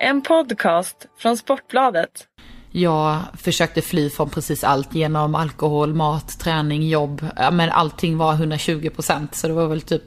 [0.00, 2.26] En podcast från Sportbladet.
[2.70, 7.26] Jag försökte fly från precis allt genom alkohol, mat, träning, jobb.
[7.52, 9.34] Men allting var 120 procent.
[9.34, 10.02] Så det var väl typ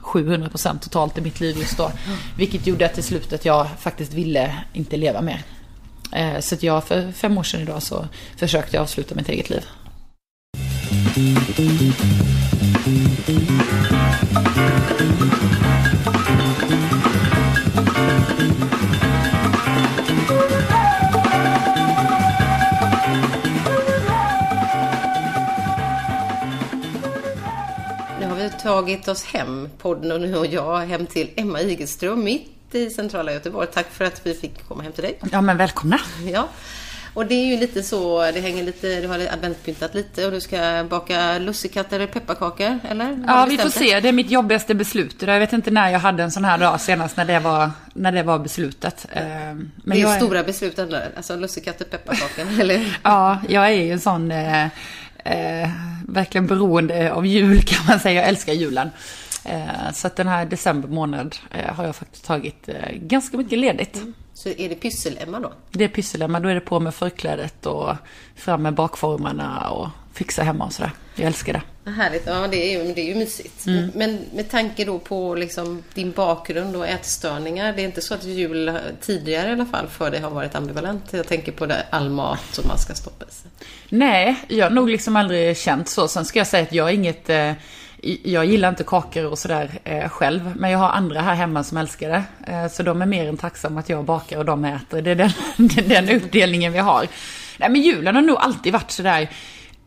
[0.00, 1.90] 700 procent totalt i mitt liv just då.
[2.36, 5.42] Vilket gjorde att till slut att jag faktiskt ville inte leva mer.
[6.12, 8.06] Eh, så att jag för fem år sedan idag så
[8.36, 9.64] försökte jag avsluta mitt eget liv.
[17.76, 17.86] Nu har
[28.36, 32.90] vi tagit oss hem, podden och nu och jag, hem till Emma Igelström mitt i
[32.90, 33.68] centrala Göteborg.
[33.72, 35.18] Tack för att vi fick komma hem till dig.
[35.32, 35.98] Ja men välkomna.
[36.32, 36.48] Ja.
[37.16, 40.40] Och det är ju lite så, det hänger lite, du har adventpyntat lite och du
[40.40, 43.24] ska baka lussekatter eller pepparkakor, eller?
[43.26, 45.22] Ja vi får se, det är mitt jobbigaste beslut.
[45.22, 48.12] Jag vet inte när jag hade en sån här dag senast när det var, när
[48.12, 49.06] det var beslutet.
[49.12, 52.98] Eh, Men Det är ju stora beslut ändå, alltså lussekatter, pepparkakor, eller?
[53.02, 54.64] Ja, jag är ju en sån, eh,
[55.24, 55.70] eh,
[56.08, 58.20] verkligen beroende av jul kan man säga.
[58.20, 58.90] Jag älskar julen.
[59.44, 63.58] Eh, så att den här december månad eh, har jag faktiskt tagit eh, ganska mycket
[63.58, 64.02] ledigt.
[64.36, 65.52] Så är det pyssel-Emma då?
[65.70, 67.94] Det är pysselhemma, då är det på med förklädet och
[68.34, 70.90] fram med bakformarna och fixa hemma och sådär.
[71.14, 71.62] Jag älskar det.
[71.84, 73.66] Vad härligt, ja det är ju, det är ju mysigt.
[73.66, 73.90] Mm.
[73.94, 78.24] Men med tanke då på liksom din bakgrund och ätstörningar, det är inte så att
[78.24, 81.02] jul tidigare i alla fall för dig har varit ambivalent?
[81.10, 83.50] Jag tänker på det, all mat som man ska stoppa i sig.
[83.88, 86.08] Nej, jag har nog liksom aldrig känt så.
[86.08, 87.30] Sen ska jag säga att jag är inget...
[87.30, 87.52] Eh,
[88.22, 90.52] jag gillar inte kakor och sådär eh, själv.
[90.56, 92.52] Men jag har andra här hemma som älskar det.
[92.52, 95.02] Eh, så de är mer än tacksamma att jag bakar och de äter.
[95.02, 95.30] Det är den,
[95.88, 97.06] den uppdelningen vi har.
[97.58, 99.30] Nej men julen har nog alltid varit sådär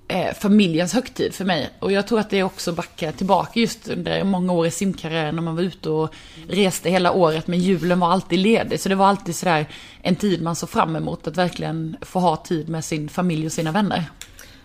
[0.08, 1.70] eh, familjens högtid för mig.
[1.80, 5.42] Och jag tror att det också backar tillbaka just under många år i simkarriären när
[5.42, 6.14] man var ute och
[6.50, 7.48] reste hela året.
[7.48, 8.80] Men julen var alltid ledig.
[8.80, 9.66] Så det var alltid sådär
[10.02, 13.52] en tid man såg fram emot att verkligen få ha tid med sin familj och
[13.52, 14.04] sina vänner.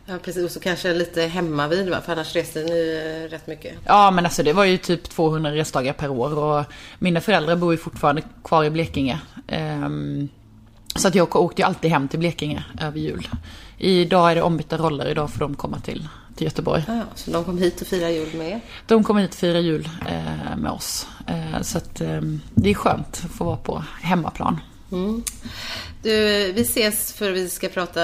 [0.07, 2.01] Ja precis, och så kanske lite hemma vid va?
[2.01, 3.79] För annars reste ni rätt mycket.
[3.85, 6.65] Ja men alltså det var ju typ 200 resdagar per år och
[6.99, 9.21] mina föräldrar bor ju fortfarande kvar i Blekinge.
[9.49, 10.29] Ehm,
[10.97, 13.29] så att jag åkte ju alltid hem till Blekinge över jul.
[13.79, 16.85] Idag är det ombytta roller, idag får de komma till, till Göteborg.
[16.87, 18.61] Ja, så de kom hit och firade jul med er?
[18.87, 21.07] De kommer hit och firar jul eh, med oss.
[21.27, 22.21] Eh, så att eh,
[22.55, 24.61] det är skönt att få vara på hemmaplan.
[26.03, 28.01] Du, vi ses för vi ska prata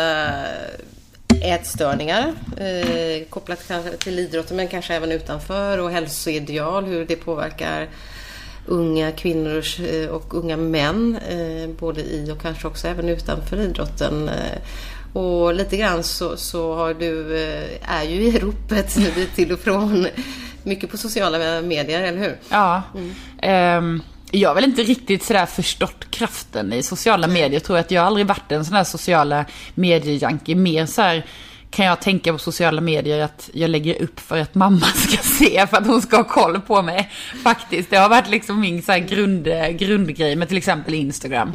[1.42, 7.88] ätstörningar eh, kopplat kanske till idrotten men kanske även utanför och hälsoideal, hur det påverkar
[8.66, 14.28] unga kvinnor eh, och unga män eh, både i och kanske också även utanför idrotten.
[14.28, 14.58] Eh,
[15.12, 18.98] och lite grann så, så har du, eh, är ju i ropet
[19.34, 20.06] till och från
[20.62, 22.36] mycket på sociala medier, eller hur?
[22.48, 22.82] Ja.
[23.42, 27.60] Ehm, jag har väl inte riktigt sådär förstått kraften i sociala medier.
[27.60, 30.54] Tror jag att jag aldrig varit en sån där sociala medier-junkie.
[30.54, 31.26] Mer så här
[31.70, 35.66] kan jag tänka på sociala medier att jag lägger upp för att mamma ska se,
[35.66, 37.10] för att hon ska ha koll på mig.
[37.42, 39.48] Faktiskt, det har varit liksom min så här grund,
[39.78, 41.52] grundgrej med till exempel Instagram.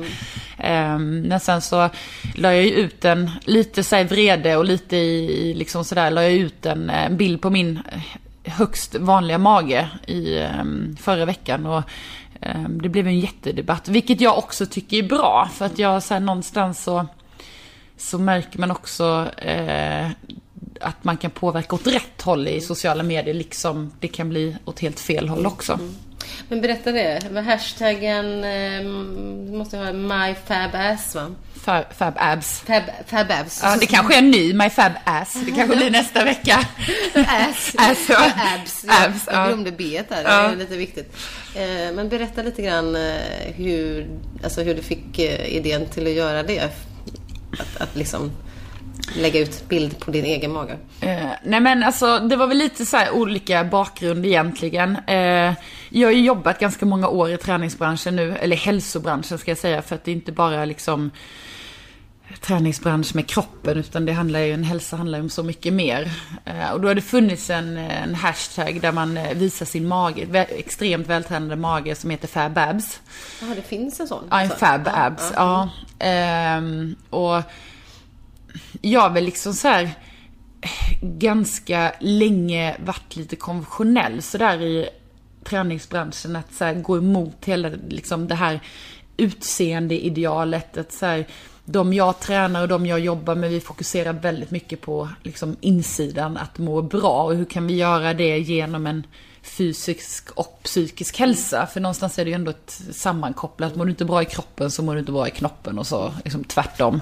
[0.58, 1.90] Ehm, men sen så
[2.35, 6.24] la jag ju ut en, lite så här vrede och lite i, liksom sådär, la
[6.24, 11.66] jag ut en, en bild på min eh, högst vanliga mage i ehm, förra veckan.
[11.66, 11.84] Och
[12.41, 15.50] Ehm, det blev en jättedebatt, vilket jag också tycker är bra.
[15.53, 17.06] För att jag så här, någonstans så,
[17.97, 20.07] så märker man också eh,
[20.81, 24.79] att man kan påverka åt rätt håll i sociala medier, liksom det kan bli åt
[24.79, 25.73] helt fel håll också.
[25.73, 25.96] Mm.
[26.50, 28.84] Men berätta det, med hashtaggen, eh,
[29.58, 31.36] måste ha myfabass va?
[31.97, 32.59] Fab, abs.
[32.59, 33.59] Fab, fababs.
[33.63, 35.34] Ja, det kanske är en ny, my fab ass.
[35.46, 36.59] Det kanske blir nästa vecka.
[37.16, 37.75] Ass.
[37.78, 38.31] Ass, ja.
[38.56, 38.85] Abs.
[38.88, 39.47] Ja, Abs, jag ja.
[39.47, 41.16] glömde B där, det är lite viktigt.
[41.56, 44.08] Eh, Men berätta lite grann eh, hur,
[44.44, 46.59] alltså hur du fick eh, idén till att göra det.
[46.59, 48.31] Att, att liksom
[49.14, 50.78] lägga ut bild på din egen mage.
[51.02, 54.97] Eh, nej men alltså det var väl lite så här olika bakgrund egentligen.
[55.08, 55.53] Eh,
[56.00, 59.82] jag har ju jobbat ganska många år i träningsbranschen nu, eller hälsobranschen ska jag säga,
[59.82, 61.12] för att det är inte bara liksom
[62.42, 66.12] träningsbransch med kroppen, utan det handlar ju, en hälsa handlar ju om så mycket mer.
[66.46, 70.46] Eh, och då har det funnits en, en hashtag där man eh, visar sin mage,
[70.50, 73.02] extremt vältränade mage som heter fababs.
[73.41, 74.24] Ja, det finns en sån.
[74.30, 75.32] Ja, en fab abs.
[75.36, 75.70] Ja.
[76.00, 77.41] Ehm, och
[78.82, 79.90] jag har väl liksom så här
[81.02, 84.90] ganska länge varit lite konventionell sådär i
[85.50, 86.36] träningsbranschen.
[86.36, 88.59] Att så här, gå emot hela liksom det här
[89.18, 90.78] utseendeidealet.
[90.78, 91.28] Att så här,
[91.66, 96.38] de jag tränar och de jag jobbar med, vi fokuserar väldigt mycket på liksom insidan,
[96.38, 97.24] att må bra.
[97.24, 99.03] Och hur kan vi göra det genom en
[99.46, 101.68] fysisk och psykisk hälsa.
[101.68, 103.76] För någonstans är det ju ändå ett sammankopplat.
[103.76, 106.14] Mår du inte bra i kroppen så mår du inte bra i knoppen och så
[106.24, 107.02] liksom tvärtom.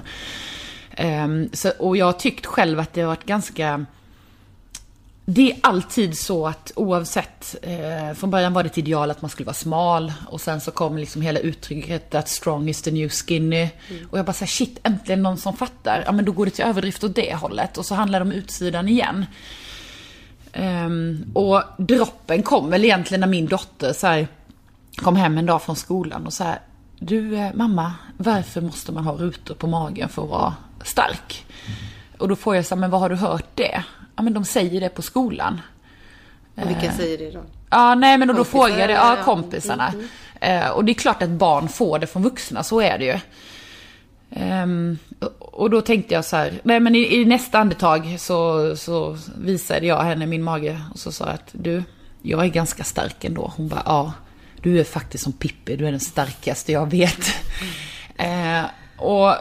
[0.98, 3.86] Um, så, och jag har tyckt själv att det har varit ganska
[5.26, 9.30] det är alltid så att oavsett, eh, från början var det ett ideal att man
[9.30, 13.08] skulle vara smal och sen så kom liksom hela uttrycket att strong is the new
[13.08, 13.68] skinny.
[13.90, 14.08] Mm.
[14.10, 16.02] Och jag bara säger shit, äntligen någon som fattar.
[16.06, 18.32] Ja men då går det till överdrift åt det hållet och så handlar det om
[18.32, 19.26] utsidan igen.
[20.56, 24.28] Um, och droppen kom väl egentligen när min dotter så här,
[24.96, 26.58] kom hem en dag från skolan och så här,
[26.98, 30.54] du eh, mamma, varför måste man ha rutor på magen för att vara
[30.84, 31.46] stark?
[31.66, 31.78] Mm.
[32.18, 33.84] Och då får jag så här, men vad har du hört det?
[34.16, 35.60] Ja men de säger det på skolan.
[36.54, 37.42] Och vilka eh, säger det då?
[37.70, 39.88] Ja, nej men då, då frågar jag det, ja kompisarna.
[39.88, 40.08] Mm,
[40.40, 40.62] mm.
[40.62, 43.18] Eh, och det är klart att barn får det från vuxna, så är det ju.
[44.36, 44.98] Um,
[45.38, 49.86] och då tänkte jag så här, nej men i, i, nästa andetag så, så visade
[49.86, 51.82] jag henne min mage och så sa jag att du,
[52.22, 53.52] jag är ganska stark ändå.
[53.56, 54.12] Hon bara, ja,
[54.62, 57.34] du är faktiskt som Pippi, du är den starkaste jag vet.
[58.18, 58.64] Mm.
[58.64, 59.34] Uh, och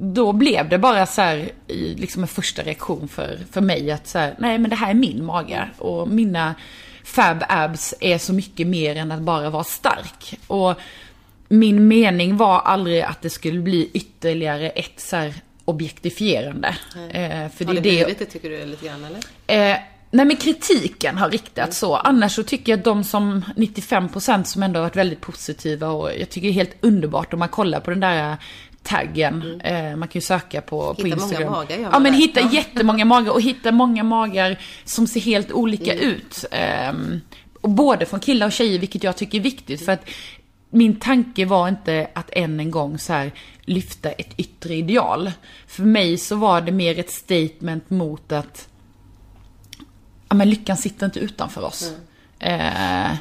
[0.00, 1.50] då blev det bara så här,
[1.96, 4.94] liksom en första reaktion för, för mig att så här, nej men det här är
[4.94, 5.68] min mage.
[5.78, 6.54] Och mina
[7.04, 10.38] fab abs är så mycket mer än att bara vara stark.
[10.46, 10.74] Och
[11.48, 15.34] min mening var aldrig att det skulle bli ytterligare ett så här
[15.64, 16.68] objektifierande.
[17.10, 19.72] Eh, för har det, det blivit det tycker du lite grann eller?
[19.72, 19.78] Eh,
[20.12, 21.96] Nej men kritiken har riktats så.
[21.96, 26.10] Annars så tycker jag att de som 95% som ändå har varit väldigt positiva och
[26.18, 28.36] jag tycker det är helt underbart om man kollar på den där
[28.82, 29.42] taggen.
[29.42, 29.60] Mm.
[29.60, 31.52] Eh, man kan ju söka på, hitta på Instagram.
[31.52, 32.50] Många magar, ja men hitta ja.
[32.52, 36.04] jättemånga magar och hitta många magar som ser helt olika mm.
[36.04, 36.44] ut.
[36.50, 36.92] Eh,
[37.60, 39.84] och både från killar och tjejer, vilket jag tycker är viktigt.
[39.84, 40.08] För att
[40.70, 45.32] min tanke var inte att än en gång så här lyfta ett yttre ideal.
[45.66, 48.68] För mig så var det mer ett statement mot att
[50.28, 51.92] ja, men lyckan sitter inte utanför oss.
[52.40, 53.10] Mm.
[53.10, 53.16] Eh,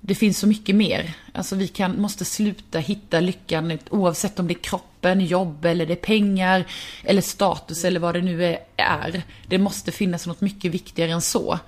[0.00, 1.14] det finns så mycket mer.
[1.32, 5.92] Alltså vi kan, måste sluta hitta lyckan oavsett om det är kroppen, jobb eller det
[5.92, 6.64] är pengar
[7.04, 9.22] eller status eller vad det nu är.
[9.46, 11.58] Det måste finnas något mycket viktigare än så.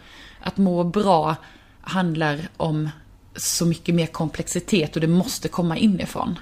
[0.41, 1.37] Att må bra
[1.81, 2.91] handlar om
[3.37, 6.39] så mycket mer komplexitet och det måste komma inifrån.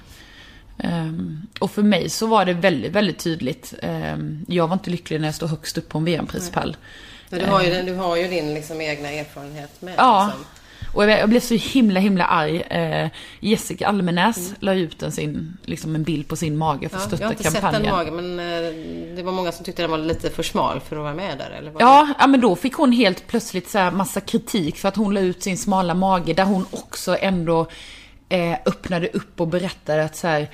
[0.83, 3.73] Um, och för mig så var det väldigt, väldigt tydligt.
[3.83, 6.77] Um, jag var inte lycklig när jag stod högst upp på en VM-prispall.
[7.29, 9.93] Du har ju, du har ju din liksom egna erfarenhet med.
[9.97, 10.25] Ja.
[10.25, 10.60] Liksom.
[10.93, 12.61] Och jag, blev så himla, himla arg.
[12.61, 13.09] Eh,
[13.39, 14.57] Jessica Almenäs mm.
[14.59, 17.85] la ut en, sin, liksom en bild på sin mage för att ja, stötta kampanjen.
[17.85, 18.15] Jag har inte kampanjen.
[18.15, 18.65] sett den magen, men
[19.09, 21.37] eh, det var många som tyckte den var lite för smal för att vara med
[21.37, 21.49] där.
[21.49, 24.95] Eller ja, ja, men då fick hon helt plötsligt så här massa kritik för att
[24.95, 27.67] hon la ut sin smala mage, där hon också ändå
[28.29, 30.49] eh, öppnade upp och berättade att så här,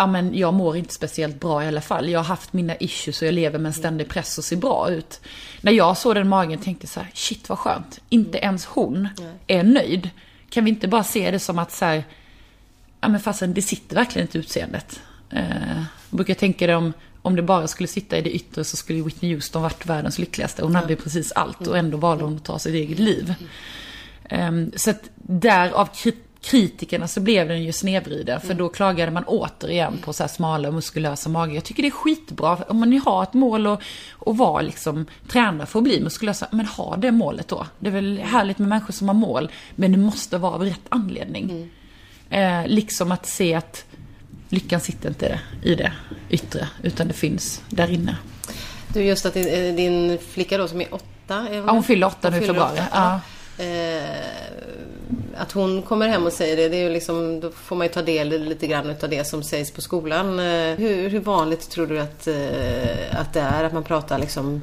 [0.00, 2.08] ja men jag mår inte speciellt bra i alla fall.
[2.08, 4.90] Jag har haft mina issues och jag lever med en ständig press och ser bra
[4.90, 5.20] ut.
[5.60, 8.00] När jag såg den magen tänkte jag så här, shit vad skönt.
[8.08, 9.08] Inte ens hon
[9.46, 10.10] är nöjd.
[10.50, 12.04] Kan vi inte bara se det som att så här,
[13.00, 15.00] ja men fastän det sitter verkligen inte utseendet.
[15.30, 15.76] Eh,
[16.10, 16.92] jag brukar tänka det om,
[17.22, 20.62] om det bara skulle sitta i det yttre så skulle Whitney Houston varit världens lyckligaste.
[20.62, 23.34] Hon hade precis allt och ändå valde hon att ta sitt eget liv.
[24.30, 25.88] Um, så att därav
[26.42, 28.40] kritikerna så blev den ju snedvriden.
[28.40, 28.58] För mm.
[28.58, 31.54] då klagade man återigen på så här smala och muskulösa magar.
[31.54, 32.56] Jag tycker det är skitbra.
[32.68, 36.66] Om man har ett mål och, och vara liksom, träna för att bli muskulösa, men
[36.66, 37.66] ha det målet då.
[37.78, 40.86] Det är väl härligt med människor som har mål, men det måste vara av rätt
[40.88, 41.50] anledning.
[41.50, 41.70] Mm.
[42.30, 43.84] Eh, liksom att se att
[44.48, 45.92] lyckan sitter inte i det
[46.30, 48.16] yttre, utan det finns där inne.
[48.88, 51.48] Du, just att din, din flicka då som är åtta?
[51.50, 52.80] Är ja, hon fyller åtta nu i februari.
[52.92, 53.20] Ja.
[53.58, 53.64] Eh,
[55.36, 57.92] att hon kommer hem och säger det, det är ju liksom, då får man ju
[57.92, 60.38] ta del lite grann av det som sägs på skolan.
[60.38, 64.62] Eh, hur, hur vanligt tror du att, eh, att det är att man pratar liksom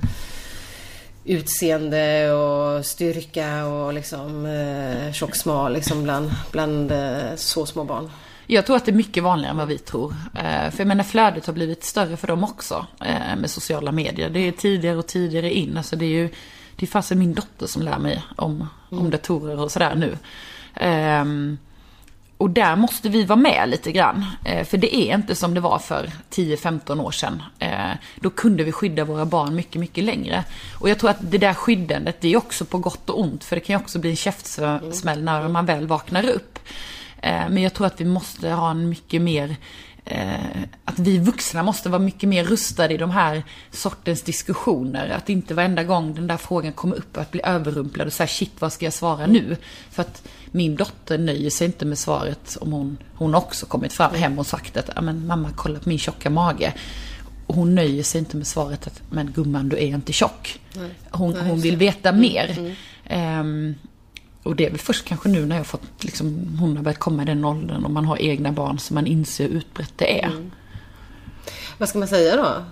[1.25, 8.09] utseende och styrka och liksom eh, tjock smal liksom bland, bland eh, så små barn?
[8.49, 10.15] Jag tror att det är mycket vanligare än vad vi tror.
[10.35, 14.29] Eh, för jag menar flödet har blivit större för dem också eh, med sociala medier.
[14.29, 15.77] Det är tidigare och tidigare in.
[15.77, 16.29] Alltså det är ju
[16.77, 18.55] det är fasen min dotter som lär mig om,
[18.91, 19.03] mm.
[19.03, 20.17] om datorer och sådär nu.
[21.21, 21.57] Um,
[22.37, 24.25] och där måste vi vara med lite grann.
[24.45, 27.43] Eh, för det är inte som det var för 10-15 år sedan.
[27.59, 30.43] Eh, då kunde vi skydda våra barn mycket, mycket längre.
[30.79, 33.43] Och jag tror att det där skyddandet, det är också på gott och ont.
[33.43, 36.59] För det kan ju också bli en käftsmäll när man väl vaknar upp.
[37.21, 39.55] Eh, men jag tror att vi måste ha en mycket mer
[40.07, 45.09] eh, att vi vuxna måste vara mycket mer rustade i de här sortens diskussioner.
[45.09, 48.51] Att inte varenda gång den där frågan kommer upp att bli överrumplad och säga shit
[48.59, 49.57] vad ska jag svara nu?
[49.91, 54.15] För att min dotter nöjer sig inte med svaret om hon, hon också kommit fram
[54.15, 56.73] hem och sagt att men mamma kolla på min tjocka mage.
[57.47, 60.59] Hon nöjer sig inte med svaret att men gumman du är inte tjock.
[61.09, 62.73] Hon, hon vill veta mer.
[63.05, 63.75] Mm.
[64.43, 67.21] Och det är väl först kanske nu när jag fått, liksom, hon har börjat komma
[67.21, 70.27] i den åldern och man har egna barn som man inser hur utbrett det är.
[70.27, 70.51] Mm.
[71.77, 72.63] Vad ska man säga då?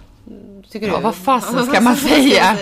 [0.70, 1.04] Tycker ja, du?
[1.04, 2.58] vad fasen ska man säga?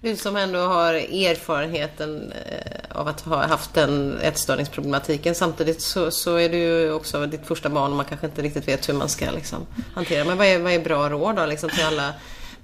[0.00, 5.34] Du som ändå har erfarenheten eh, av att ha haft den ätstörningsproblematiken.
[5.34, 8.68] Samtidigt så, så är det ju också ditt första barn och man kanske inte riktigt
[8.68, 9.58] vet hur man ska liksom,
[9.94, 10.24] hantera.
[10.24, 12.12] Men vad är, vad är bra råd då liksom, till alla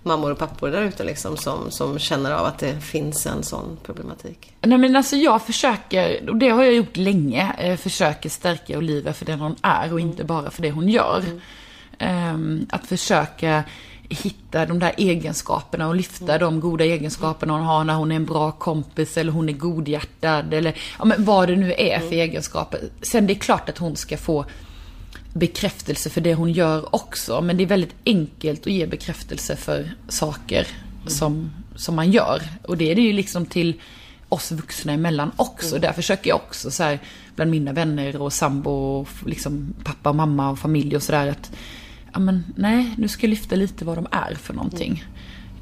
[0.02, 3.78] mammor och pappor där ute liksom, som, som känner av att det finns en sån
[3.82, 4.52] problematik?
[4.60, 9.12] Nej men alltså jag försöker, och det har jag gjort länge, eh, försöker stärka Olivia
[9.12, 11.24] för den hon är och inte bara för det hon gör.
[11.98, 12.34] Mm.
[12.34, 13.64] Um, att försöka
[14.08, 16.40] hitta de där egenskaperna och lyfta mm.
[16.40, 20.54] de goda egenskaperna hon har när hon är en bra kompis eller hon är godhjärtad
[20.54, 22.20] eller ja, men vad det nu är för mm.
[22.20, 22.80] egenskaper.
[23.02, 24.44] Sen det är klart att hon ska få
[25.32, 27.40] bekräftelse för det hon gör också.
[27.40, 30.66] Men det är väldigt enkelt att ge bekräftelse för saker
[31.00, 31.08] mm.
[31.10, 32.42] som, som man gör.
[32.62, 33.80] Och det är det ju liksom till
[34.28, 35.68] oss vuxna emellan också.
[35.68, 35.80] Mm.
[35.80, 36.98] Där försöker jag också så här,
[37.36, 41.52] bland mina vänner och sambo och liksom pappa och mamma och familj och sådär att
[42.12, 45.04] ja men nej, nu ska jag lyfta lite vad de är för någonting.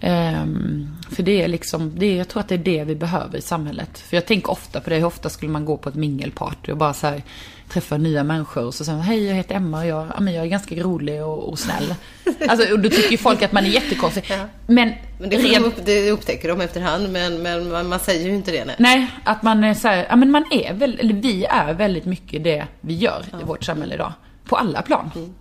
[0.03, 3.43] Um, för det är liksom, det, jag tror att det är det vi behöver i
[3.43, 3.99] samhället.
[3.99, 6.79] För jag tänker ofta på det, hur ofta skulle man gå på ett mingelparty och
[6.79, 7.23] bara så här,
[7.69, 10.35] träffa nya människor och så säger man, hej jag heter Emma och jag, ja, men
[10.35, 11.95] jag är ganska rolig och, och snäll.
[12.49, 14.25] Alltså, och då tycker ju folk att man är jättekonstig.
[14.31, 14.49] Ja.
[14.67, 15.65] Men, men det, ren...
[15.65, 18.65] upp, det upptäcker de efterhand, men, men man, man, säger ju inte det.
[18.65, 21.75] Nej, nej att man är så här, ja men man är väl, eller vi är
[21.75, 23.41] väldigt mycket det vi gör ja.
[23.41, 24.13] i vårt samhälle idag.
[24.45, 25.11] På alla plan.
[25.15, 25.35] Mm.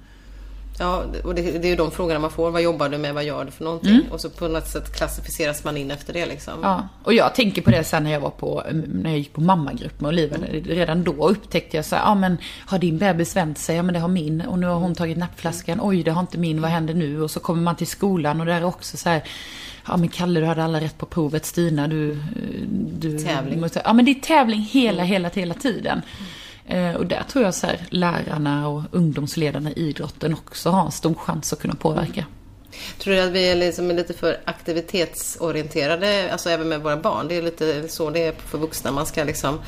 [0.79, 2.51] Ja, och det, det, är ju de frågorna man får.
[2.51, 3.13] Vad jobbar du med?
[3.13, 3.95] Vad gör du för någonting?
[3.95, 4.11] Mm.
[4.11, 6.53] Och så på något sätt klassificeras man in efter det liksom.
[6.63, 9.41] Ja, och jag tänker på det sen när jag var på, när jag gick på
[9.41, 10.37] mammagrupp med Olivia.
[10.37, 10.63] Mm.
[10.63, 13.75] Redan då upptäckte jag så ja men har din bebis vänt sig?
[13.75, 14.41] Ja men det har min.
[14.41, 15.79] Och nu har hon tagit nappflaskan.
[15.81, 16.61] Oj, det har inte min.
[16.61, 17.21] Vad händer nu?
[17.21, 19.23] Och så kommer man till skolan och där är också så här,
[19.87, 21.45] ja men Kalle du hade alla rätt på provet.
[21.45, 22.17] Stina du...
[22.99, 23.61] du tävling.
[23.61, 26.01] Måste, ja men det är tävling hela, hela, hela tiden.
[26.17, 26.27] Mm.
[26.67, 30.91] Eh, och där tror jag så här, lärarna och ungdomsledarna i idrotten också har en
[30.91, 32.21] stor chans att kunna påverka.
[32.21, 32.31] Mm.
[32.99, 37.27] Tror du att vi är liksom lite för aktivitetsorienterade, alltså även med våra barn?
[37.27, 38.91] Det är lite så det är för vuxna.
[38.91, 39.59] Man ska liksom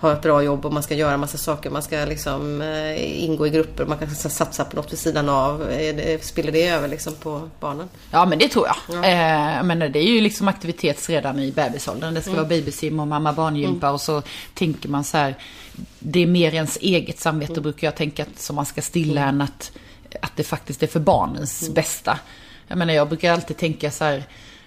[0.00, 1.70] ha ett bra jobb och man ska göra massa saker.
[1.70, 3.84] Man ska liksom eh, ingå i grupper.
[3.84, 5.66] Man kan satsa på något vid sidan av.
[6.20, 7.88] spiller det över liksom på barnen?
[8.10, 8.76] Ja men det tror jag.
[8.88, 9.08] Ja.
[9.08, 12.14] Eh, men det är ju liksom aktivitets redan i bebisåldern.
[12.14, 12.42] Det ska mm.
[12.42, 13.94] vara babysim och mamma barngympa mm.
[13.94, 14.22] och så
[14.54, 15.34] tänker man så här.
[15.98, 17.62] Det är mer ens eget samvete mm.
[17.62, 19.34] brukar jag tänka som man ska stilla mm.
[19.34, 19.72] än att,
[20.20, 21.74] att det faktiskt är för barnens mm.
[21.74, 22.18] bästa.
[22.68, 24.24] Jag menar jag brukar alltid tänka så här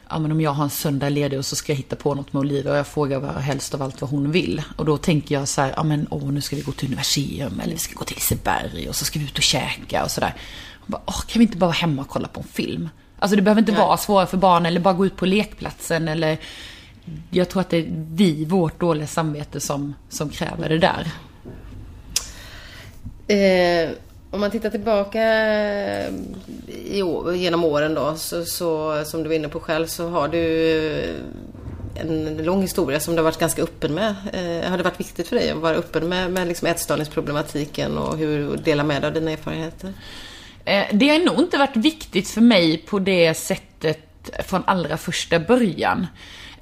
[0.10, 2.34] ja, men om jag har en söndag ledig och så ska jag hitta på något
[2.34, 4.62] med Olivia och jag frågar vad helst av allt vad hon vill.
[4.76, 7.60] Och då tänker jag så här, ja men åh, nu ska vi gå till Universium
[7.60, 10.34] eller vi ska gå till Liseberg och så ska vi ut och käka och sådär.
[11.06, 12.90] kan vi inte bara vara hemma och kolla på en film?
[13.20, 13.82] Alltså det behöver inte Nej.
[13.82, 16.38] vara svårare för barn eller bara gå ut på lekplatsen eller
[17.30, 21.08] jag tror att det är vi, vårt dåliga samvete som, som kräver det där.
[23.28, 23.90] Eh,
[24.34, 26.14] om man tittar tillbaka eh,
[26.68, 27.04] i,
[27.36, 32.02] genom åren då, så, så, som du var inne på själv, så har du eh,
[32.02, 34.16] en lång historia som du har varit ganska öppen med.
[34.34, 38.18] Eh, har det varit viktigt för dig att vara öppen med, med liksom ätstörningsproblematiken och
[38.18, 39.94] hur dela med dig av dina erfarenheter?
[40.66, 44.00] Eh, det har nog inte varit viktigt för mig på det sättet
[44.46, 46.08] från allra första början.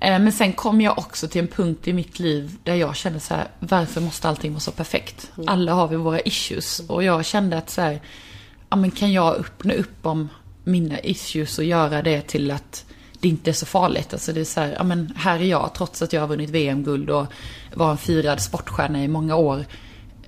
[0.02, 3.20] Eh, men sen kom jag också till en punkt i mitt liv där jag kände
[3.20, 5.32] så här, varför måste allting vara så perfekt?
[5.36, 5.50] Mm.
[5.50, 6.80] Alla har vi våra issues.
[6.88, 8.02] Och jag kände att så här,
[8.70, 10.30] ja men kan jag öppna upp om
[10.64, 12.86] mina issues och göra det till att
[13.20, 14.14] det inte är så farligt.
[14.14, 16.50] Alltså det är så här, ja men här är jag, trots att jag har vunnit
[16.50, 17.26] VM-guld och
[17.74, 19.66] var en firad sportstjärna i många år,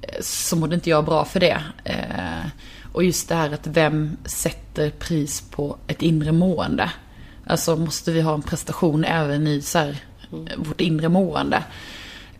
[0.01, 1.63] eh, så mådde inte jag bra för det.
[1.83, 2.47] Eh,
[2.93, 6.91] och just det här att vem sätter pris på ett inre mående?
[7.47, 9.97] Alltså måste vi ha en prestation även i så här,
[10.57, 11.63] vårt inre mående.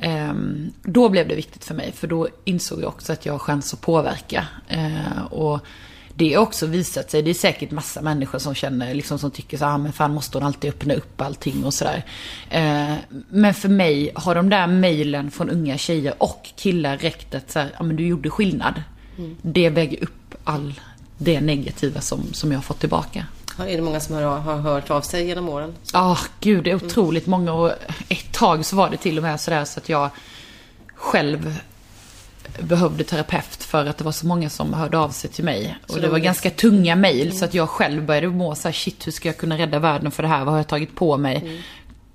[0.04, 3.40] Um, då blev det viktigt för mig, för då insåg jag också att jag har
[3.40, 4.48] chans att påverka.
[4.74, 5.60] Uh, och
[6.16, 9.58] det har också visat sig, det är säkert massa människor som känner, liksom som tycker
[9.58, 12.06] så här, ah, men fan måste hon alltid öppna upp allting och sådär.
[12.54, 12.96] Uh,
[13.30, 17.60] men för mig har de där mejlen från unga tjejer och killar räckt att så
[17.60, 18.84] här, ja men du gjorde skillnad.
[19.18, 19.36] Mm.
[19.42, 20.80] Det väger upp all
[21.18, 23.26] det negativa som, som jag har fått tillbaka.
[23.58, 25.74] Är det många som har, har hört av sig genom åren?
[25.94, 27.40] Ja, oh, gud, det är otroligt mm.
[27.40, 27.54] många.
[27.54, 27.72] Och
[28.10, 30.10] ett tag så var det till och med sådär så att jag
[30.96, 31.60] själv
[32.60, 35.78] behövde terapeut för att det var så många som hörde av sig till mig.
[35.86, 37.38] Så och det var ganska tunga mejl mm.
[37.38, 40.12] så att jag själv började må så här, shit hur ska jag kunna rädda världen
[40.12, 40.46] för det här?
[40.46, 41.38] Vad har jag tagit på mig?
[41.38, 41.62] Mm.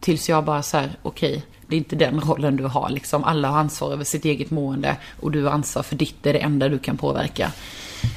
[0.01, 3.25] Tills jag bara så här, okej, okay, det är inte den rollen du har liksom.
[3.25, 6.35] Alla har ansvar över sitt eget mående och du har ansvar för ditt, det är
[6.35, 7.53] det enda du kan påverka.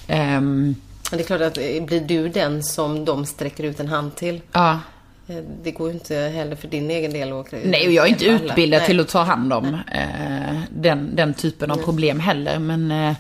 [0.10, 0.76] Um,
[1.18, 4.42] det är klart att eh, blir du den som de sträcker ut en hand till.
[4.52, 4.80] Ja.
[5.28, 8.10] Eh, Det går ju inte heller för din egen del att Nej, och jag är
[8.10, 8.88] inte utbildad Nej.
[8.88, 12.60] till att ta hand om eh, den, den typen av problem heller.
[12.60, 13.14] Men, eh,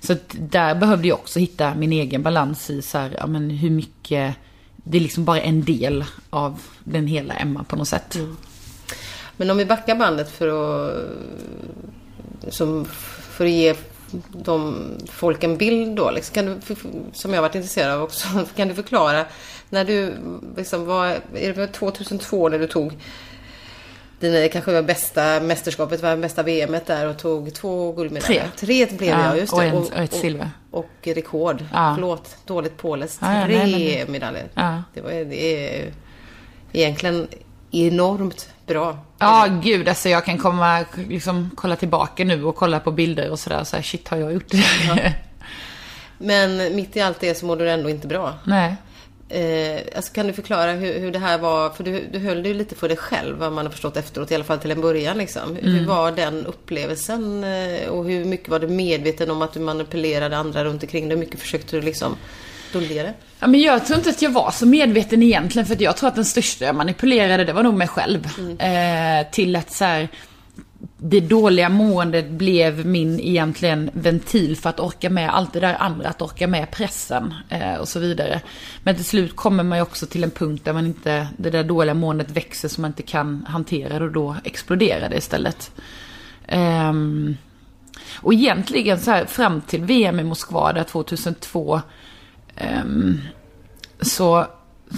[0.00, 3.70] så där behövde jag också hitta min egen balans i så här, ja, men hur
[3.70, 4.34] mycket,
[4.76, 8.18] det är liksom bara en del av den hela Emma på något sätt.
[9.36, 10.94] Men om vi backar bandet för att,
[12.48, 12.84] som,
[13.30, 13.74] för att ge
[14.32, 16.74] de, folk en bild då, liksom, kan du,
[17.12, 19.24] som jag varit intresserad av också, kan du förklara
[19.70, 20.14] när du,
[20.56, 22.92] liksom, var, är det 2002 när du tog
[24.20, 28.50] dina, kanske var bästa mästerskapet, var bästa VMet där och tog två guldmedaljer.
[28.56, 28.66] Tre.
[28.86, 29.56] Tre blev Ja, jag, just det.
[29.56, 30.50] och en- och ett silver.
[30.70, 31.64] Och, och rekord.
[31.72, 31.92] Ja.
[31.96, 33.18] Förlåt, dåligt påläst.
[33.22, 34.48] Ja, ja, Tre nej, men- medaljer.
[34.94, 35.92] Det, var, det är
[36.72, 37.28] egentligen
[37.70, 38.98] enormt bra.
[39.18, 43.38] Ja, gud, alltså jag kan komma, liksom kolla tillbaka nu och kolla på bilder och
[43.38, 43.64] sådär.
[43.64, 45.14] Så här, shit, har jag gjort det?
[46.18, 48.34] Men mitt i allt det så mår du ändå inte bra.
[48.44, 48.76] Nej.
[49.28, 51.70] Eh, alltså kan du förklara hur, hur det här var?
[51.70, 54.30] För du, du höll det ju lite för dig själv, vad man har förstått efteråt,
[54.30, 55.18] i alla fall till en början.
[55.18, 55.56] Liksom.
[55.56, 57.44] Hur var den upplevelsen?
[57.44, 61.16] Eh, och hur mycket var du medveten om att du manipulerade andra runt omkring dig?
[61.16, 62.16] Hur mycket försökte du liksom
[62.80, 63.14] dölja det?
[63.40, 66.08] Ja, men jag tror inte att jag var så medveten egentligen för att jag tror
[66.08, 68.26] att den största jag manipulerade det var nog mig själv.
[68.60, 70.08] Eh, till att så här,
[70.98, 76.08] det dåliga måendet blev min egentligen ventil för att orka med allt det där andra,
[76.08, 78.40] att orka med pressen eh, och så vidare.
[78.82, 81.64] Men till slut kommer man ju också till en punkt där man inte, det där
[81.64, 85.70] dåliga måendet växer så man inte kan hantera det och då exploderar det istället.
[86.46, 86.92] Eh,
[88.16, 91.80] och egentligen så här fram till VM i Moskva där 2002
[94.00, 94.46] så,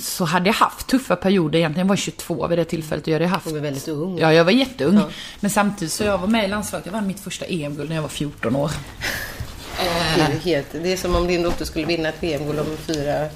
[0.01, 1.87] så hade jag haft tuffa perioder egentligen.
[1.87, 3.47] Jag var 22 vid det tillfället och jag hade haft...
[3.47, 4.19] Du var väldigt ung.
[4.19, 4.95] Ja, jag var jätteung.
[4.95, 5.09] Ja.
[5.41, 6.87] Men samtidigt så jag var med i landslaget.
[6.87, 8.71] Jag vann mitt första EM-guld när jag var 14 år.
[10.17, 13.29] Det, är helt, det är som om din dotter skulle vinna ett VM-guld om fyra...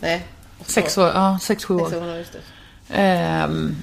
[0.00, 0.26] Nej.
[0.66, 1.88] Sex år, ja, sex, sju år.
[1.88, 2.40] Sex år.
[2.90, 3.76] Ehm,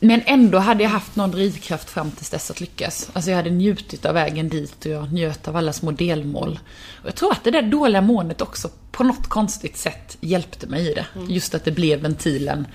[0.00, 3.10] men ändå hade jag haft någon drivkraft fram tills dess att lyckas.
[3.12, 6.58] Alltså jag hade njutit av vägen dit och jag njöt av alla små delmål.
[7.02, 10.90] Och jag tror att det där dåliga måendet också på något konstigt sätt hjälpte mig
[10.90, 11.06] i det.
[11.28, 12.66] Just att det blev ventilen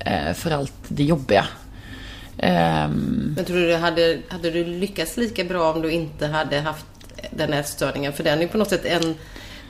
[0.00, 1.46] eh, för allt det jobbiga.
[2.38, 6.86] Ehm, Men tror du, hade, hade du lyckats lika bra om du inte hade haft
[7.30, 8.12] den ätstörningen?
[8.12, 9.14] För den är på något sätt en...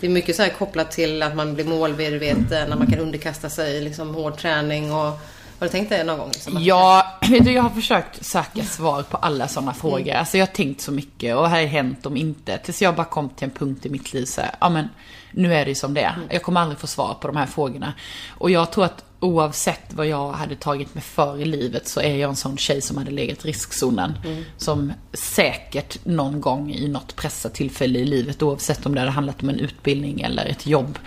[0.01, 3.51] Det är mycket så här kopplat till att man blir målmedveten, att man kan underkasta
[3.51, 5.21] sig liksom hård träning och...
[5.63, 6.29] Har du tänkt det någon gång?
[6.29, 6.57] Liksom?
[6.61, 10.13] Ja, jag har försökt söka svar på alla sådana frågor.
[10.13, 12.59] Alltså jag har tänkt så mycket och vad har hänt om inte?
[12.59, 14.89] Tills jag bara kom till en punkt i mitt liv så här, ja men
[15.33, 16.15] nu är det ju som det är.
[16.31, 17.95] Jag kommer aldrig få svar på de här frågorna.
[18.39, 22.17] Och jag tror att oavsett vad jag hade tagit mig för i livet så är
[22.17, 24.15] jag en sån tjej som hade legat i riskzonen.
[24.57, 29.43] Som säkert någon gång i något pressat tillfälle i livet, oavsett om det hade handlat
[29.43, 30.99] om en utbildning eller ett jobb,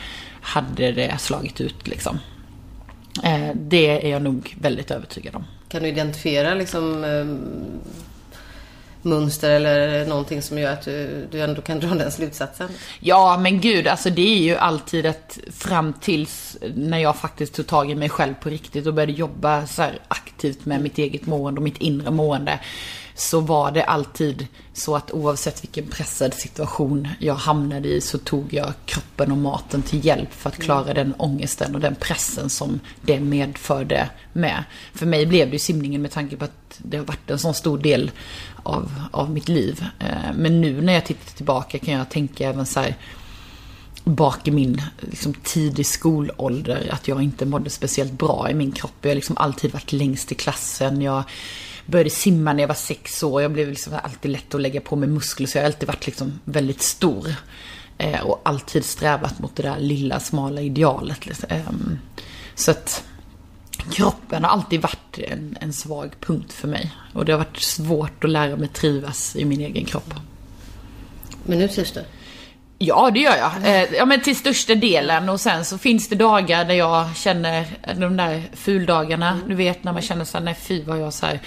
[0.41, 2.20] hade det slagit ut liksom.
[3.23, 5.45] Eh, Det är jag nog väldigt övertygad om.
[5.69, 7.25] Kan du identifiera liksom eh,
[9.01, 12.69] mönster eller någonting som gör att du, du ändå kan dra den slutsatsen?
[12.99, 17.67] Ja, men gud, alltså det är ju alltid att fram tills när jag faktiskt tog
[17.67, 21.60] tag i mig själv på riktigt och började jobba så aktivt med mitt eget mående
[21.60, 22.60] och mitt inre mående.
[23.17, 28.54] Så var det alltid så att oavsett vilken pressad situation jag hamnade i så tog
[28.54, 32.80] jag kroppen och maten till hjälp för att klara den ångesten och den pressen som
[33.01, 34.63] det medförde med.
[34.93, 37.54] För mig blev det ju simningen med tanke på att det har varit en sån
[37.54, 38.12] stor del
[38.63, 39.86] av, av mitt liv.
[39.99, 42.95] Eh, men nu när jag tittar tillbaka kan jag tänka även så här
[44.04, 48.95] bak i min liksom, tidig skolålder att jag inte mådde speciellt bra i min kropp.
[49.01, 51.01] Jag har liksom alltid varit längst i klassen.
[51.01, 51.23] Jag
[51.86, 53.41] började simma när jag var sex år.
[53.41, 56.06] Jag blev liksom alltid lätt att lägga på mig muskler så jag har alltid varit
[56.06, 57.36] liksom väldigt stor.
[57.98, 61.26] Eh, och alltid strävat mot det där lilla smala idealet.
[61.26, 61.50] Liksom.
[61.50, 62.00] Ehm,
[62.56, 63.04] så att
[63.91, 66.91] kroppen har alltid varit en, en svag punkt för mig.
[67.13, 70.13] Och det har varit svårt att lära mig trivas i min egen kropp.
[71.43, 72.04] Men nu trivs du?
[72.78, 73.52] Ja, det gör jag.
[73.63, 75.30] Eh, ja, men till största delen.
[75.30, 79.39] Och sen så finns det dagar där jag känner de där fuldagarna.
[79.48, 81.39] Du vet när man känner så här, nej fy vad jag så här,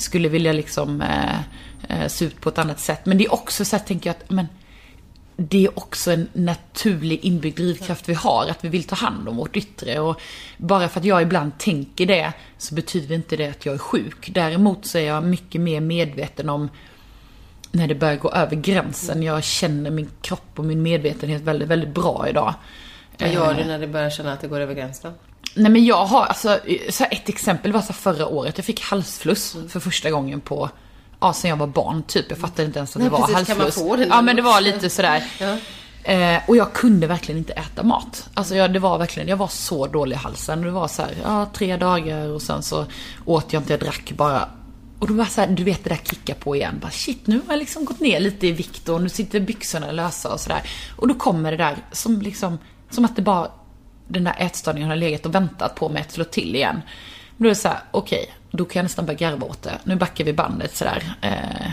[0.00, 1.40] skulle vilja liksom eh,
[1.88, 3.06] eh, se ut på ett annat sätt.
[3.06, 4.46] Men det är också så här, tänker jag att, men
[5.36, 9.36] det är också en naturlig inbyggd drivkraft vi har, att vi vill ta hand om
[9.36, 10.00] vårt yttre.
[10.00, 10.20] Och
[10.56, 14.30] bara för att jag ibland tänker det, så betyder inte det att jag är sjuk.
[14.34, 16.68] Däremot så är jag mycket mer medveten om
[17.72, 19.22] när det börjar gå över gränsen.
[19.22, 22.54] Jag känner min kropp och min medvetenhet väldigt, väldigt bra idag.
[23.18, 25.12] Vad gör du när du börjar känna att det går över gränsen?
[25.54, 26.58] Nej men jag har, alltså,
[26.90, 28.58] så ett exempel var så förra året.
[28.58, 30.70] Jag fick halsfluss för första gången på,
[31.20, 32.26] ja sen jag var barn typ.
[32.28, 33.46] Jag fattade inte ens att Nej, det var precis.
[33.46, 33.88] Kan man halsfluss.
[33.88, 35.24] få det ja men det var lite sådär.
[35.38, 35.56] Ja.
[36.12, 38.28] Eh, och jag kunde verkligen inte äta mat.
[38.34, 40.62] Alltså jag, det var verkligen, jag var så dålig i halsen.
[40.62, 42.86] Det var så här, ja tre dagar och sen så
[43.24, 44.48] åt jag inte, jag drack bara.
[44.98, 46.78] Och då var så här, du vet det där kicka på igen.
[46.82, 49.92] Bara shit, nu har jag liksom gått ner lite i vikt och nu sitter byxorna
[49.92, 50.62] lösa och sådär.
[50.96, 52.58] Och då kommer det där som liksom,
[52.90, 53.50] som att det bara,
[54.10, 56.82] den där ätstörningen har legat och väntat på mig att slå till igen.
[57.36, 59.62] Men då är det så här, okej, okay, då kan jag nästan börja garva åt
[59.62, 59.78] det.
[59.84, 61.14] Nu backar vi bandet sådär.
[61.20, 61.70] Eh,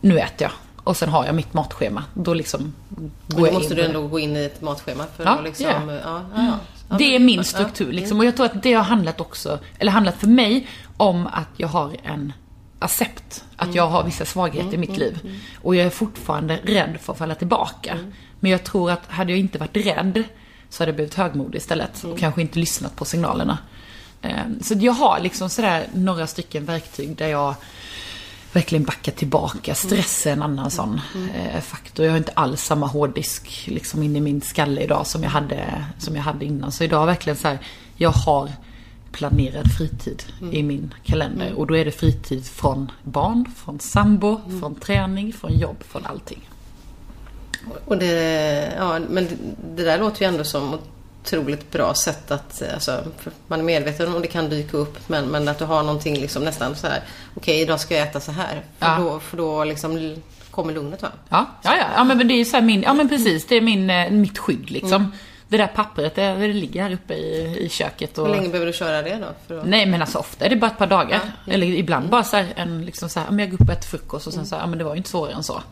[0.00, 0.52] nu äter jag.
[0.84, 2.04] Och sen har jag mitt matschema.
[2.14, 2.72] Då liksom
[3.26, 5.66] går då måste du ändå gå in i ett matschema för ja, att liksom...
[5.66, 5.88] Yeah.
[5.88, 6.96] Ja, ja, ja.
[6.98, 8.18] Det är min struktur liksom.
[8.18, 11.68] Och jag tror att det har handlat också, eller handlat för mig om att jag
[11.68, 12.32] har en
[12.78, 13.44] accept.
[13.56, 13.76] Att mm.
[13.76, 15.18] jag har vissa svagheter mm, i mitt mm, liv.
[15.24, 15.36] Mm.
[15.62, 17.92] Och jag är fortfarande rädd för att falla tillbaka.
[17.92, 18.12] Mm.
[18.40, 20.24] Men jag tror att hade jag inte varit rädd
[20.70, 21.98] så hade jag blivit högmodig istället.
[21.98, 22.18] Och mm.
[22.18, 23.58] kanske inte lyssnat på signalerna.
[24.22, 27.54] Ehm, så jag har liksom sådär några stycken verktyg där jag
[28.52, 29.74] verkligen backar tillbaka.
[29.74, 31.00] Stress är en annan sån
[31.34, 32.04] eh, faktor.
[32.04, 35.84] Jag har inte alls samma hårddisk liksom in i min skalle idag som jag hade,
[35.98, 36.72] som jag hade innan.
[36.72, 37.58] Så idag verkligen så här,
[37.96, 38.52] jag har
[39.12, 40.54] planerad fritid mm.
[40.54, 41.46] i min kalender.
[41.46, 41.58] Mm.
[41.58, 44.60] Och då är det fritid från barn, från sambo, mm.
[44.60, 46.48] från träning, från jobb, från allting.
[47.84, 49.28] Och det, ja, men
[49.76, 50.78] det där låter ju ändå som
[51.22, 53.04] otroligt bra sätt att, alltså,
[53.46, 56.44] man är medveten om det kan dyka upp men, men att du har någonting liksom
[56.44, 57.02] nästan så här,
[57.36, 58.62] okej okay, idag ska jag äta så här.
[58.78, 58.98] För, ja.
[58.98, 60.16] då, för då liksom
[60.50, 61.08] kommer lugnet va?
[61.28, 63.90] Ja, ja, ja, ja men det är så min, ja men precis, det är min,
[63.90, 65.02] eh, mitt skydd liksom.
[65.02, 65.12] Mm.
[65.48, 68.18] Det där pappret, det, det ligger här uppe i, i köket.
[68.18, 68.26] Och...
[68.26, 69.54] Hur länge behöver du köra det då?
[69.54, 69.66] Att...
[69.66, 71.20] Nej men alltså ofta är det bara ett par dagar.
[71.44, 73.88] Ja, Eller ibland bara så här, en liksom så här, jag går upp och äter
[73.88, 74.46] frukost och sen mm.
[74.46, 75.62] så här, ja men det var ju inte svårare än så.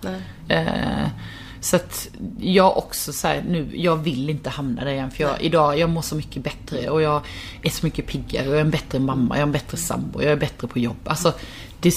[1.60, 5.10] Så att jag också säger nu, jag vill inte hamna där igen.
[5.10, 7.22] För jag, idag, jag mår så mycket bättre och jag
[7.62, 8.44] är så mycket piggare.
[8.44, 10.96] Jag är en bättre mamma, jag är en bättre sambo, jag är bättre på jobb.
[11.04, 11.32] Alltså,
[11.80, 11.94] det,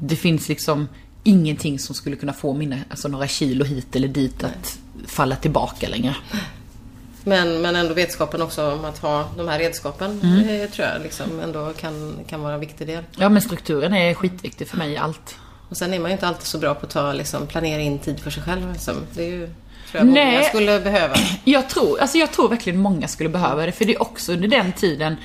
[0.00, 0.88] det finns liksom
[1.24, 5.88] ingenting som skulle kunna få mina, alltså några kilo hit eller dit att falla tillbaka
[5.88, 6.16] längre.
[7.24, 10.48] Men, men ändå vetskapen också om att ha de här redskapen mm.
[10.48, 13.04] Eh, tror jag liksom ändå kan, kan vara en viktig del.
[13.16, 15.36] Ja men strukturen är skitviktig för mig i allt.
[15.68, 17.98] Och sen är man ju inte alltid så bra på att ta, liksom, planera in
[17.98, 18.72] tid för sig själv.
[18.72, 18.94] Liksom.
[19.14, 19.46] Det är ju,
[19.90, 21.14] tror jag Nej, många skulle behöva.
[21.44, 23.72] Jag tror, alltså jag tror verkligen många skulle behöva det.
[23.72, 25.16] För det är också under den tiden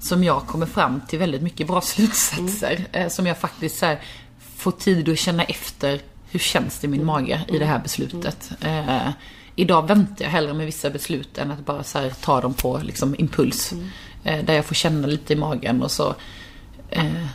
[0.00, 2.86] som jag kommer fram till väldigt mycket bra slutsatser.
[2.92, 3.10] Mm.
[3.10, 4.00] Som jag faktiskt så här,
[4.56, 6.00] får tid att känna efter.
[6.30, 7.06] Hur känns det i min mm.
[7.06, 8.50] mage i det här beslutet?
[8.60, 8.88] Mm.
[8.88, 9.12] Eh,
[9.56, 12.80] idag väntar jag hellre med vissa beslut än att bara så här, ta dem på
[12.82, 13.72] liksom, impuls.
[13.72, 13.88] Mm.
[14.24, 16.14] Eh, där jag får känna lite i magen och så
[16.90, 17.26] eh,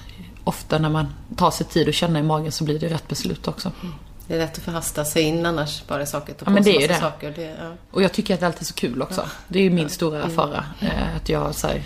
[0.50, 3.48] ofta när man tar sig tid att känna i magen så blir det rätt beslut
[3.48, 3.72] också.
[3.82, 3.94] Mm.
[4.28, 6.36] Det är lätt att förhasta sig in annars bara saker.
[6.46, 7.00] Ja men det är ju det.
[7.00, 7.72] Saker, det ja.
[7.92, 9.22] Och jag tycker att det alltid är så kul också.
[9.22, 9.30] Ja.
[9.48, 9.90] Det är ju min ja.
[9.90, 10.36] stora mm.
[10.36, 10.64] fara.
[10.80, 11.84] Eh, att jag så här,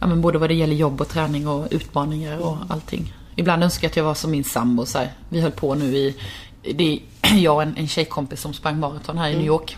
[0.00, 2.70] ja men både vad det gäller jobb och träning och utmaningar och mm.
[2.70, 3.14] allting.
[3.36, 5.12] Ibland önskar jag att jag var som min sambo så här.
[5.28, 6.16] Vi höll på nu i,
[6.62, 9.38] det är jag och en, en tjejkompis som sprang maraton här i mm.
[9.38, 9.76] New York.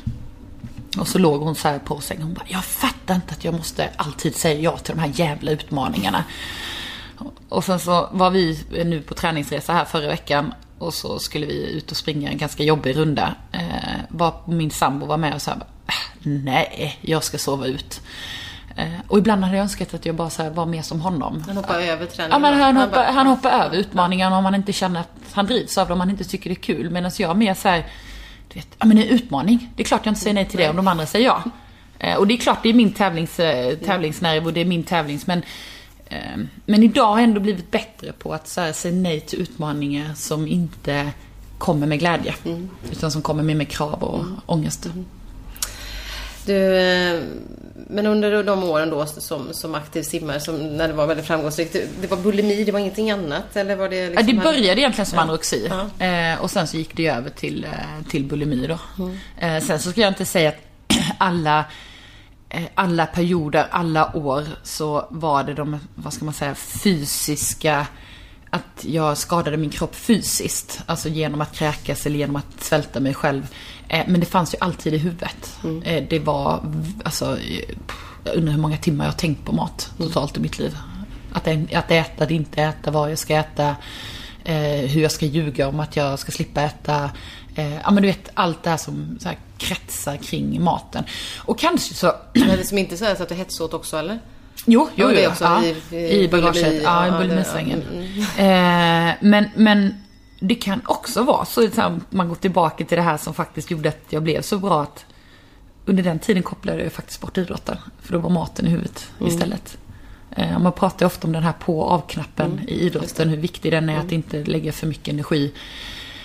[0.99, 2.23] Och så låg hon så här på sängen.
[2.23, 5.51] Hon bara, jag fattar inte att jag måste alltid säga ja till de här jävla
[5.51, 6.25] utmaningarna.
[7.49, 11.71] Och sen så var vi nu på träningsresa här förra veckan och så skulle vi
[11.71, 13.35] ut och springa en ganska jobbig runda.
[13.53, 13.61] Eh,
[14.09, 15.59] var min sambo var med och sa äh,
[16.23, 18.01] nej, jag ska sova ut.
[18.77, 21.45] Eh, och ibland hade jag önskat att jag bara så var mer som honom.
[21.47, 22.31] Han hoppar över träningen?
[22.31, 25.79] Ja, men han, hoppar, han hoppar över utmaningarna om man inte känner att han drivs
[25.79, 26.91] av det, om man inte tycker det är kul.
[26.91, 27.87] Medan jag mer så här,
[28.49, 29.73] du vet, ja men en utmaning.
[29.77, 31.43] Det är klart jag inte säger nej till det om de andra säger ja.
[31.99, 33.37] Eh, och det är klart, det är min tävlings,
[33.85, 35.43] tävlingsnerv och det är min tävlings, men
[36.67, 40.15] men idag har jag ändå blivit bättre på att så här, säga nej till utmaningar
[40.15, 41.13] som inte
[41.59, 42.35] kommer med glädje.
[42.45, 42.71] Mm.
[42.93, 44.41] Utan som kommer med, med krav och mm.
[44.47, 44.87] ångest.
[44.87, 45.07] Mm.
[46.47, 47.21] Du, eh,
[47.91, 51.77] men under de åren då som, som aktiv simmare, som, när det var väldigt framgångsrikt,
[52.01, 53.57] det var bulimi, det var ingenting annat?
[53.57, 55.71] Eller var det liksom ja, det började egentligen som anorexi.
[55.71, 56.07] Ja.
[56.07, 58.79] Eh, och sen så gick det över till, eh, till bulimi då.
[58.99, 59.19] Mm.
[59.39, 60.59] Eh, sen så ska jag inte säga att
[61.19, 61.65] alla
[62.75, 67.87] alla perioder, alla år så var det de, vad ska man säga, fysiska
[68.51, 70.83] att jag skadade min kropp fysiskt.
[70.87, 73.47] Alltså genom att kräkas eller genom att svälta mig själv.
[73.89, 75.59] Eh, men det fanns ju alltid i huvudet.
[75.65, 75.83] Mm.
[75.83, 76.61] Eh, det var,
[77.05, 77.39] alltså,
[78.25, 80.79] jag undrar hur många timmar jag har tänkt på mat totalt i mitt liv.
[81.33, 83.77] Att, att äta, att inte äta, vad jag ska äta.
[84.89, 87.11] Hur jag ska ljuga om att jag ska slippa äta.
[87.55, 91.05] Ja men du vet, allt det här som så här, kretsar kring maten.
[91.39, 92.13] Och kanske så...
[92.33, 94.19] Men det som inte så att du hetsåt också eller?
[94.65, 95.31] Jo, jo, jo.
[95.41, 96.83] Ja, i, i, i bagaget.
[96.83, 97.83] Ja, i bulimisvängen.
[97.87, 99.09] Ja, mm, mm.
[99.11, 99.95] eh, men, men
[100.41, 103.89] det kan också vara så att man går tillbaka till det här som faktiskt gjorde
[103.89, 105.07] att jag blev så bra att
[105.85, 107.77] under den tiden kopplade jag faktiskt bort idrotten.
[108.01, 109.33] För då var maten i huvudet mm.
[109.33, 109.79] istället.
[110.31, 113.29] Eh, man pratar ju ofta om den här på och av-knappen mm, i idrotten.
[113.29, 114.15] Hur viktig den är att mm.
[114.15, 115.53] inte lägga för mycket energi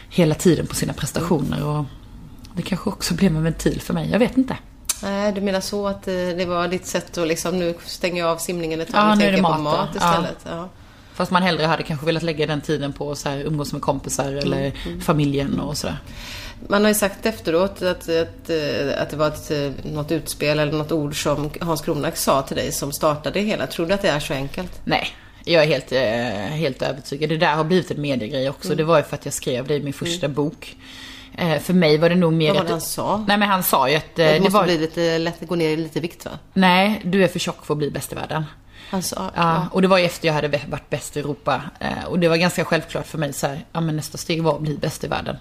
[0.09, 1.65] hela tiden på sina prestationer.
[1.65, 1.85] Och
[2.53, 4.09] det kanske också blev en ventil för mig.
[4.11, 4.57] Jag vet inte.
[5.03, 8.29] Nej, du menar så att eh, det var ditt sätt att liksom, nu stänger jag
[8.29, 10.37] av simningen ett tag Ja, och tänker på mat istället.
[10.45, 10.69] Ja.
[11.13, 14.31] Fast man hellre hade kanske velat lägga den tiden på så här, umgås med kompisar
[14.31, 15.97] eller familjen och sådär.
[16.67, 20.59] Man har ju sagt efteråt att, att, eh, att det var ett, eh, något utspel
[20.59, 23.67] eller något ord som Hans Kronak sa till dig som startade det hela.
[23.67, 24.71] Tror du att det är så enkelt?
[24.83, 25.07] Nej,
[25.45, 25.91] jag är helt,
[26.53, 27.29] helt övertygad.
[27.29, 28.67] Det där har blivit en mediegrej också.
[28.67, 28.77] Mm.
[28.77, 30.75] Det var ju för att jag skrev det i min första bok.
[31.37, 33.23] Eh, för mig var det nog mer Vad var det han sa?
[33.27, 34.03] Nej men han sa ju att...
[34.19, 34.63] eh, Det det måste var...
[34.63, 36.31] bli lite lätt, gå ner lite vikt va?
[36.53, 38.43] Nej, du är för tjock för att bli bäst i världen.
[38.89, 41.61] Han sa, Ja, och det var ju efter jag hade varit bäst i Europa.
[41.79, 44.55] Eh, Och det var ganska självklart för mig så här, ja men nästa steg var
[44.55, 45.35] att bli bäst i världen.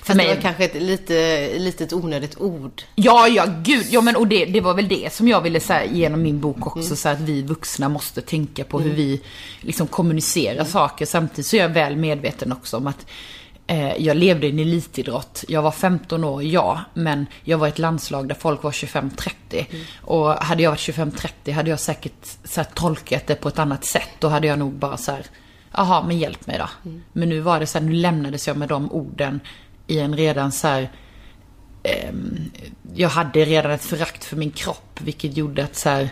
[0.00, 0.26] För Fast mig...
[0.28, 2.82] det var kanske ett lite, litet onödigt ord.
[2.94, 3.86] Ja, ja, gud.
[3.90, 6.66] Ja, men och det, det var väl det som jag ville säga genom min bok
[6.76, 6.96] också.
[6.96, 9.20] Så att vi vuxna måste tänka på hur vi
[9.60, 11.06] liksom kommunicerar saker.
[11.06, 13.06] Samtidigt så är jag väl medveten också om att
[13.96, 15.44] jag levde i en elitidrott.
[15.48, 16.80] Jag var 15 år, ja.
[16.94, 19.66] Men jag var i ett landslag där folk var 25-30.
[20.02, 23.84] Och hade jag varit 25-30 hade jag säkert så här, tolkat det på ett annat
[23.84, 24.08] sätt.
[24.18, 25.26] Då hade jag nog bara så här,
[25.72, 26.90] jaha, men hjälp mig då.
[27.12, 29.40] Men nu var det så här, nu lämnades jag med de orden
[29.86, 30.90] i en redan så här
[31.82, 32.50] ehm,
[32.94, 36.10] jag hade redan ett förakt för min kropp, vilket gjorde att så här,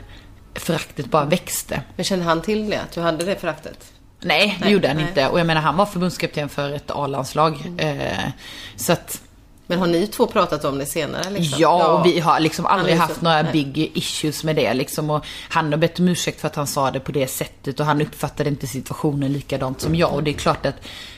[0.54, 1.82] föraktet bara växte.
[1.96, 2.80] Men kände han till det?
[2.80, 3.92] Att du hade det föraktet?
[4.20, 5.06] Nej, det Nej, gjorde han nej.
[5.08, 5.28] inte.
[5.28, 7.72] Och jag menar, han var förbundskapten för ett A-landslag.
[7.78, 8.28] Eh,
[8.76, 9.20] så att,
[9.66, 11.30] Men har ni två pratat om det senare?
[11.30, 11.60] Liksom?
[11.60, 13.52] ja, och vi har liksom aldrig är så- haft några nej.
[13.52, 14.74] big issues med det.
[14.74, 15.10] Liksom.
[15.10, 17.80] Och han har bett om ursäkt för att han sa det på det sättet.
[17.80, 20.12] Och han uppfattade inte situationen likadant som jag.
[20.14, 20.76] Och det är klart att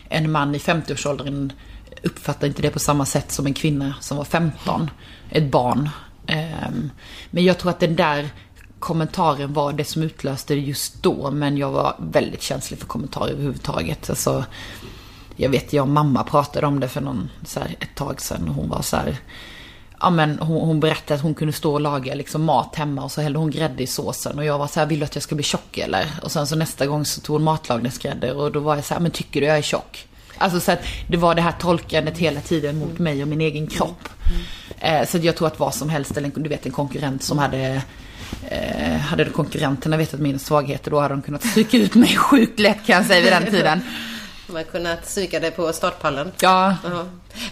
[0.08, 1.52] en man i 50-årsåldern
[2.02, 4.90] uppfattar inte det på samma sätt som en kvinna som var 15.
[5.30, 5.88] Ett barn.
[6.26, 6.90] Ehm,
[7.30, 8.28] men jag tror att den där
[8.82, 11.30] kommentaren var det som utlöste det just då.
[11.30, 14.10] Men jag var väldigt känslig för kommentarer överhuvudtaget.
[14.10, 14.44] Alltså,
[15.36, 18.48] jag vet, jag och mamma pratade om det för någon, så här, ett tag sedan.
[18.48, 19.16] Och hon var så här,
[20.00, 23.12] ja men hon, hon berättade att hon kunde stå och laga liksom mat hemma och
[23.12, 24.38] så hällde hon grädde i såsen.
[24.38, 26.06] Och jag var så här, vill du att jag ska bli tjock eller?
[26.22, 29.00] Och sen så nästa gång så tog hon matlagningsgrädde och då var jag så här,
[29.00, 30.06] men tycker du jag är tjock?
[30.38, 33.66] Alltså så att det var det här tolkandet hela tiden mot mig och min egen
[33.66, 34.08] kropp.
[34.78, 37.82] Eh, så jag tror att vad som helst, eller du vet en konkurrent som hade
[38.50, 42.86] Eh, hade konkurrenterna vetat mina svagheter då hade de kunnat stryka ut mig sjukt lätt
[42.86, 43.80] kan jag säga vid den tiden.
[44.46, 46.32] Man har kunnat psyka dig på startpallen.
[46.40, 47.04] Ja, Ja.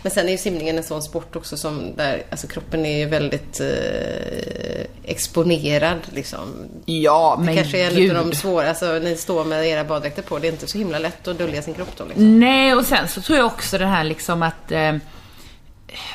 [0.02, 3.06] Men sen är ju simningen en sån sport också som där, alltså kroppen är ju
[3.06, 6.40] väldigt eh, exponerad liksom.
[6.84, 8.16] ja Det men kanske är en gud.
[8.16, 10.98] av de svåra, alltså ni står med era baddräkter på, det är inte så himla
[10.98, 12.40] lätt att dölja sin kropp då liksom.
[12.40, 14.92] Nej, och sen så tror jag också det här liksom att eh,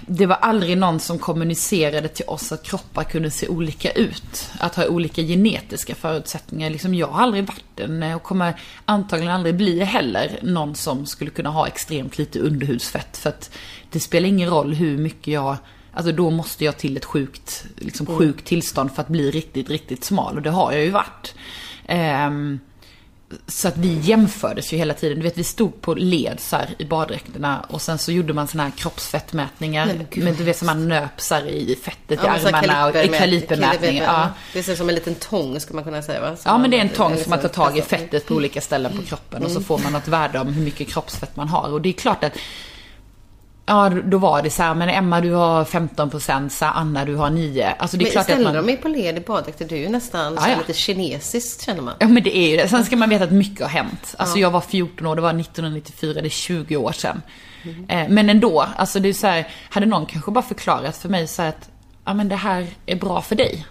[0.08, 4.52] det var aldrig någon som kommunicerade till oss att kroppar kunde se olika ut.
[4.60, 6.70] Att ha olika genetiska förutsättningar.
[6.70, 11.32] Liksom jag har aldrig varit en och kommer antagligen aldrig bli heller någon som skulle
[11.32, 13.18] kunna ha extremt lite underhudsfett.
[13.18, 13.52] För att
[13.92, 15.58] det spelar ingen roll hur mycket jag
[15.98, 20.04] Alltså då måste jag till ett sjukt, liksom sjukt tillstånd för att bli riktigt, riktigt
[20.04, 20.36] smal.
[20.36, 21.36] Och det har jag ju varit.
[21.86, 22.60] Ehm,
[23.48, 25.18] så att vi jämfördes ju hela tiden.
[25.18, 26.40] Du vet, vi stod på led
[26.78, 29.86] i baddräkterna och sen så gjorde man såna här kroppsfettmätningar.
[29.86, 34.06] Men men du vet som man nöp i fettet Ja, i armarna och med- kalipermätningar.
[34.06, 34.30] kaliper- Ja.
[34.54, 36.28] Det ser som en liten tång ska man kunna säga va?
[36.36, 38.62] Som ja, men det är en tång som man tar tag i fettet på olika
[38.62, 41.70] ställen på kroppen och så får man något värde om hur mycket kroppsfett man har.
[41.74, 42.34] Och det är klart att
[43.68, 47.16] Ja, då var det så här, men Emma du har 15%, så här, Anna du
[47.16, 47.76] har 9.
[47.80, 48.66] Alltså det är Men klart att ställer man...
[48.66, 50.58] de er på led i baddräkter, det är ju nästan Ja, ja.
[50.58, 51.94] lite kinesiskt känner man.
[52.00, 52.68] Ja men det är ju det.
[52.68, 54.16] Sen ska man veta att mycket har hänt.
[54.18, 57.22] Alltså jag var 14 år, det var 1994, det är 20 år sedan.
[57.88, 61.28] Eh, men ändå, alltså det är så här, hade någon kanske bara förklarat för mig
[61.28, 61.70] så här att,
[62.06, 63.66] ja men det här är bra för dig.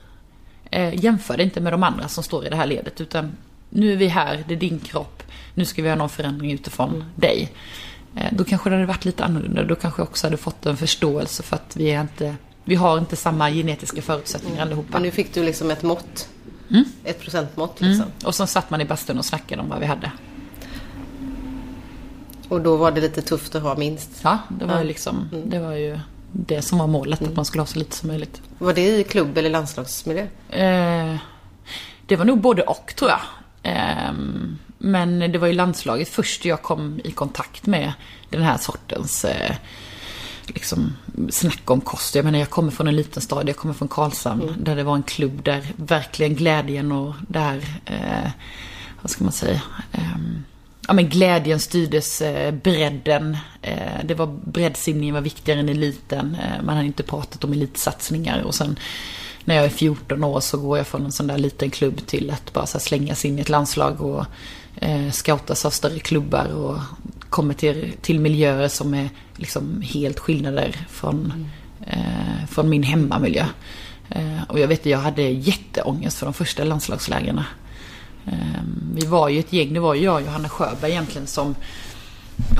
[0.70, 3.36] Eh, jämför det inte med de andra som står i det här ledet, utan
[3.70, 5.22] nu är vi här, det är din kropp,
[5.54, 7.52] nu ska vi göra någon förändring utifrån dig.
[8.16, 10.76] Eh, då kanske det hade varit lite annorlunda, då kanske jag också hade fått en
[10.76, 14.88] förståelse för att vi är inte, vi har inte samma genetiska förutsättningar allihopa.
[14.92, 16.28] Men nu fick du liksom ett mått.
[16.70, 16.84] Mm.
[17.04, 18.06] Ett procentmått liksom.
[18.24, 20.10] Och så satt man i bastun och snackade om vad vi hade.
[22.48, 24.10] Och då var det lite tufft att ha minst.
[24.22, 25.98] Ja, det var ju liksom, det var ju
[26.32, 28.42] det som var målet, att man skulle ha så lite som möjligt.
[28.58, 30.26] Var det i klubb eller landslagsmiljö?
[30.48, 31.16] Eh,
[32.06, 33.20] det var nog både och tror jag.
[33.62, 34.12] Eh,
[34.84, 37.92] men det var ju landslaget först jag kom i kontakt med
[38.30, 39.56] den här sortens eh,
[40.46, 40.96] liksom,
[41.30, 42.14] snack om kost.
[42.14, 44.94] Jag menar, jag kommer från en liten stad, jag kommer från Karlshamn, där det var
[44.94, 48.30] en klubb där verkligen glädjen och där, eh,
[49.02, 49.60] vad ska man säga,
[49.92, 50.44] ehm,
[50.88, 53.36] ja men glädjen styrdes eh, bredden.
[53.62, 56.36] Eh, det var breddsimningen var viktigare än eliten.
[56.42, 58.78] Eh, man hade inte pratat om elitsatsningar och sen
[59.44, 62.30] när jag är 14 år så går jag från en sån där liten klubb till
[62.30, 64.26] att bara här slängas in i ett landslag och
[64.84, 66.78] eh, scoutas av större klubbar och
[67.30, 71.48] kommer till, till miljöer som är liksom helt skillnader från
[71.86, 73.46] eh, från min hemmamiljö.
[74.10, 77.40] Eh, och jag vet att jag hade jätteångest för de första landslagslägren.
[78.26, 78.62] Eh,
[78.94, 81.54] vi var ju ett gäng, det var ju jag och Johanna Sjöberg egentligen som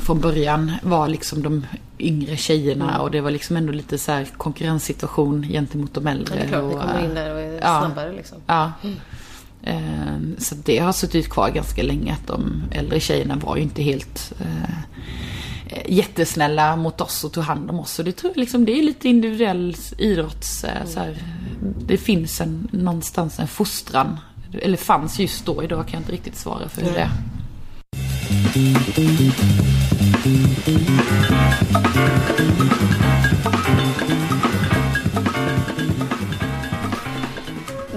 [0.05, 1.65] från början var liksom de
[1.99, 3.01] yngre tjejerna mm.
[3.01, 6.35] och det var liksom ändå lite så konkurrenssituation gentemot de äldre.
[6.35, 8.37] Ja, det är klart, och, ni kommer in där och är ja, snabbare liksom.
[8.47, 8.71] Ja.
[8.83, 8.95] Mm.
[10.37, 14.33] Så det har suttit kvar ganska länge att de äldre tjejerna var ju inte helt
[14.39, 14.75] eh,
[15.85, 17.99] jättesnälla mot oss och tog hand om oss.
[17.99, 20.63] Och det tror jag liksom, det är lite individuell idrotts...
[20.63, 20.87] Mm.
[20.87, 21.17] Så här,
[21.87, 24.17] det finns en, någonstans en fostran.
[24.61, 27.11] Eller fanns just då, idag kan jag inte riktigt svara för hur det är.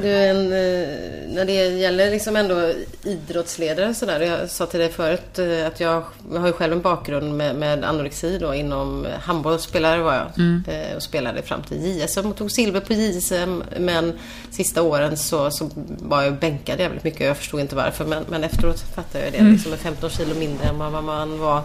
[0.02, 2.72] Du, en, eh, när det gäller liksom ändå
[3.04, 4.20] idrottsledare så där.
[4.20, 7.56] Jag sa till dig förut eh, att jag, jag har ju själv en bakgrund med,
[7.56, 10.38] med anorexi då inom handbollsspelare var jag.
[10.38, 10.64] Mm.
[10.68, 13.62] Eh, och spelade fram till JSM och tog silver på JSM.
[13.78, 14.18] Men
[14.50, 17.20] sista åren så, så var jag bänkad jävligt mycket.
[17.20, 18.04] Jag förstod inte varför.
[18.04, 19.38] Men, men efteråt fattade jag det.
[19.38, 19.52] Mm.
[19.52, 21.62] Liksom med 15 kilo mindre än vad man var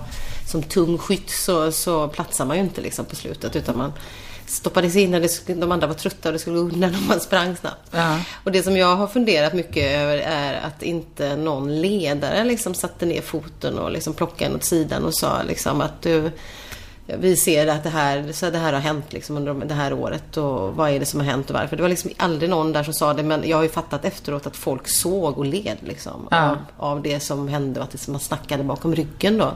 [0.48, 3.56] som tung skytt så, så platsar man ju inte liksom på slutet.
[3.56, 3.94] Utan man
[4.46, 7.56] stoppades in när de andra var trötta och det skulle gå undan om man sprang
[7.56, 7.90] snabbt.
[7.92, 8.20] Ja.
[8.44, 13.06] Och det som jag har funderat mycket över är att inte någon ledare liksom satte
[13.06, 16.32] ner foten och liksom plockade en åt sidan och sa liksom att du
[17.06, 20.38] vi ser att det här, så det här har hänt liksom under det här året
[20.38, 21.76] och vad är det som har hänt och varför.
[21.76, 24.48] Det var liksom aldrig någon där som sa det men jag har ju fattat efteråt
[24.48, 26.50] att folk såg och led liksom ja.
[26.50, 29.54] av, av det som hände och att det, man snackade bakom ryggen då.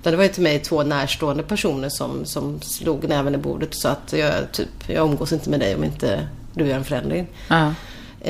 [0.00, 3.68] Utan det var ju till mig två närstående personer som, som slog näven i bordet
[3.68, 6.84] och sa att jag, typ, jag umgås inte med dig om inte du gör en
[6.84, 7.26] förändring.
[7.50, 7.70] Uh.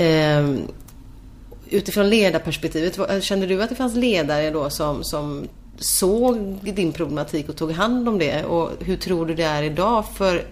[0.02, 0.54] Eh,
[1.70, 7.56] utifrån ledarperspektivet, kände du att det fanns ledare då som, som såg din problematik och
[7.56, 8.44] tog hand om det?
[8.44, 10.04] Och hur tror du det är idag?
[10.14, 10.44] För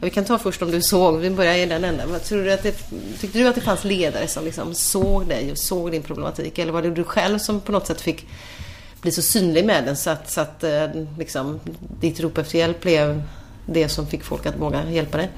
[0.00, 2.08] vi kan ta först om du såg, vi börjar i den änden.
[2.24, 2.74] Tror du att det,
[3.20, 6.58] tyckte du att det fanns ledare som liksom såg dig och såg din problematik?
[6.58, 8.26] Eller var det du själv som på något sätt fick
[9.00, 10.86] bli så synlig med den så att, så att eh,
[11.18, 11.60] liksom,
[12.00, 13.22] ditt rop efter hjälp blev
[13.66, 15.30] det som fick folk att våga hjälpa dig?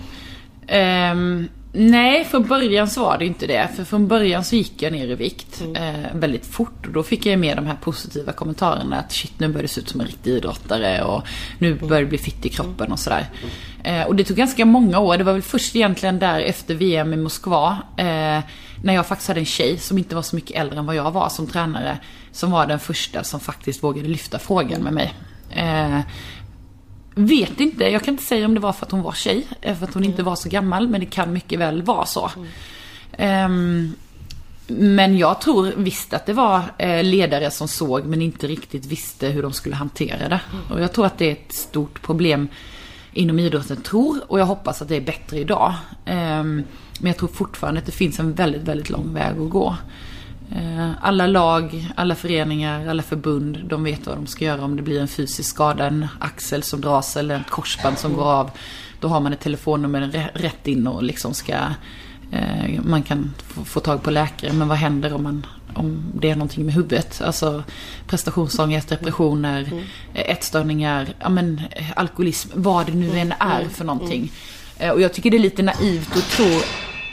[1.13, 3.69] Um, nej, från början så var det inte det.
[3.77, 5.77] För från början så gick jag ner i vikt mm.
[5.77, 6.87] eh, väldigt fort.
[6.87, 9.81] Och då fick jag med de här positiva kommentarerna att shit, nu börjar det se
[9.81, 11.23] ut som en riktig idrottare och
[11.59, 11.89] nu mm.
[11.89, 13.27] börjar det bli fitt i kroppen och sådär.
[13.85, 15.17] Eh, och det tog ganska många år.
[15.17, 17.79] Det var väl först egentligen där efter VM i Moskva.
[17.97, 18.41] Eh,
[18.85, 21.11] när jag faktiskt hade en tjej som inte var så mycket äldre än vad jag
[21.11, 21.99] var som tränare.
[22.33, 25.15] Som var den första som faktiskt vågade lyfta frågan med mig.
[25.51, 26.01] Eh,
[27.15, 29.77] vet inte, jag kan inte säga om det var för att hon var tjej, eh,
[29.77, 32.31] för att hon inte var så gammal, men det kan mycket väl vara så.
[33.13, 33.49] Eh,
[34.67, 39.29] men jag tror visst att det var eh, ledare som såg men inte riktigt visste
[39.29, 40.41] hur de skulle hantera det.
[40.71, 42.49] Och jag tror att det är ett stort problem
[43.13, 45.75] inom idrotten, tror, och jag hoppas att det är bättre idag.
[46.05, 46.63] Ehm,
[47.01, 49.77] men jag tror fortfarande att det finns en väldigt, väldigt lång väg att gå.
[50.57, 54.83] Eh, alla lag, alla föreningar, alla förbund, de vet vad de ska göra om det
[54.83, 58.51] blir en fysisk skada, en axel som dras eller ett korsband som går av.
[59.01, 61.55] Då har man ett telefonnummer rätt in och liksom ska,
[62.33, 63.35] eh, man kan
[63.65, 64.53] få tag på läkare.
[64.53, 67.23] Men vad händer om, man, om det är någonting med huvudet?
[67.25, 67.65] Alltså
[68.07, 69.85] prestationsångest, depressioner, mm.
[70.15, 71.61] ätstörningar, ja, men,
[71.97, 74.33] alkoholism, vad det nu än är för någonting.
[74.77, 76.61] Eh, och jag tycker det är lite naivt att tro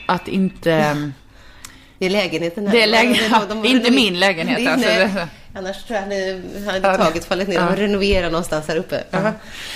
[0.06, 1.12] att inte
[2.00, 2.74] det är lägenheten här.
[2.74, 3.32] Det är lägenheten.
[3.32, 4.58] De, de, de, inte min lägenhet.
[4.58, 5.28] Din, alltså.
[5.54, 7.60] Annars tror jag att ni hade taget fallit ner.
[7.60, 9.04] De renoverar någonstans här uppe.
[9.12, 9.22] Ja.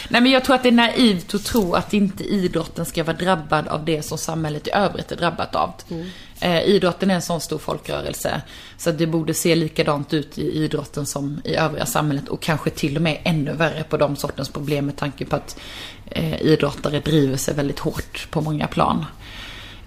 [0.09, 3.17] Nej men jag tror att det är naivt att tro att inte idrotten ska vara
[3.17, 5.73] drabbad av det som samhället i övrigt är drabbat av.
[5.89, 6.09] Mm.
[6.39, 8.41] Eh, idrotten är en sån stor folkrörelse.
[8.77, 12.27] Så det borde se likadant ut i idrotten som i övriga samhället.
[12.27, 15.59] Och kanske till och med ännu värre på de sortens problem med tanke på att
[16.05, 19.05] eh, idrottare driver sig väldigt hårt på många plan.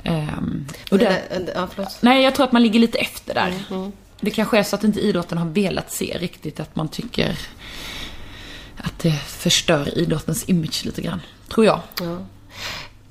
[0.08, 1.22] Um, och det,
[1.54, 1.68] ja,
[2.00, 3.54] nej, jag tror att man ligger lite efter där.
[3.70, 3.92] Mm.
[4.20, 7.38] Det kanske är så att inte idrotten har velat se riktigt att man tycker
[8.76, 11.20] att det förstör idrottens image lite grann.
[11.48, 11.80] Tror jag.
[12.00, 12.18] Ja.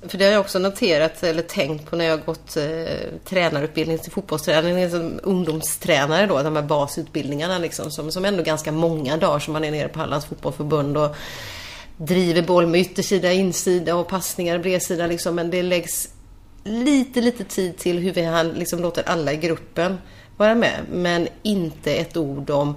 [0.07, 3.99] För det har jag också noterat eller tänkt på när jag har gått eh, tränarutbildning
[3.99, 9.39] till fotbollstränare, liksom ungdomstränare då, de här basutbildningarna liksom, som, som ändå ganska många dagar
[9.39, 11.15] som man är nere på Hallands fotbollförbund och
[11.97, 16.09] driver boll med yttersida, insida och passningar, bredsida liksom, men det läggs
[16.65, 19.97] lite, lite tid till hur vi liksom låter alla i gruppen
[20.37, 20.79] vara med.
[20.91, 22.75] Men inte ett ord om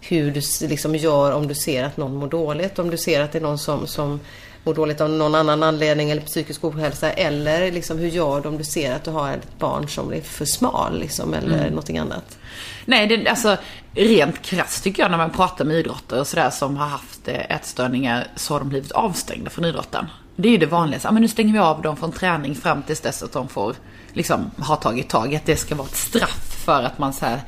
[0.00, 2.78] hur du liksom gör om du ser att någon mår dåligt.
[2.78, 4.20] Om du ser att det är någon som, som
[4.64, 7.10] mår dåligt av någon annan anledning eller psykisk ohälsa.
[7.10, 10.20] Eller liksom, hur gör du om du ser att du har ett barn som är
[10.20, 11.68] för smal liksom, eller mm.
[11.68, 12.38] någonting annat?
[12.84, 13.56] Nej, det, alltså
[13.94, 17.56] rent krasst tycker jag när man pratar med idrottare och sådär som har haft eh,
[17.56, 20.06] ätstörningar så har de blivit avstängda från idrotten.
[20.36, 21.08] Det är ju det vanligaste.
[21.08, 23.74] Ja, men nu stänger vi av dem från träning fram tills dess att de får
[24.12, 27.26] liksom ha tagit tag i att det ska vara ett straff för att man så
[27.26, 27.40] här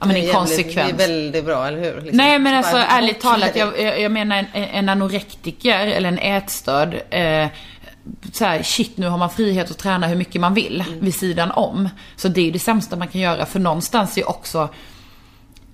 [0.00, 0.92] Ja, men en konsekvens.
[0.96, 2.00] Det är väldigt bra, eller hur?
[2.00, 2.16] Liksom.
[2.16, 6.94] Nej, men alltså ärligt talat, jag, jag menar en, en anorektiker eller en ätstörd.
[7.10, 7.48] Eh,
[8.32, 11.00] så här, shit nu har man frihet att träna hur mycket man vill mm.
[11.00, 11.88] vid sidan om.
[12.16, 13.46] Så det är det sämsta man kan göra.
[13.46, 14.68] För någonstans är också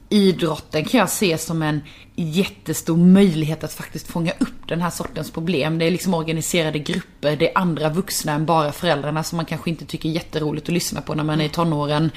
[0.09, 1.81] idrotten kan jag se som en
[2.17, 5.79] jättestor möjlighet att faktiskt fånga upp den här sortens problem.
[5.79, 9.71] Det är liksom organiserade grupper, det är andra vuxna än bara föräldrarna som man kanske
[9.71, 12.11] inte tycker är jätteroligt att lyssna på när man är i tonåren.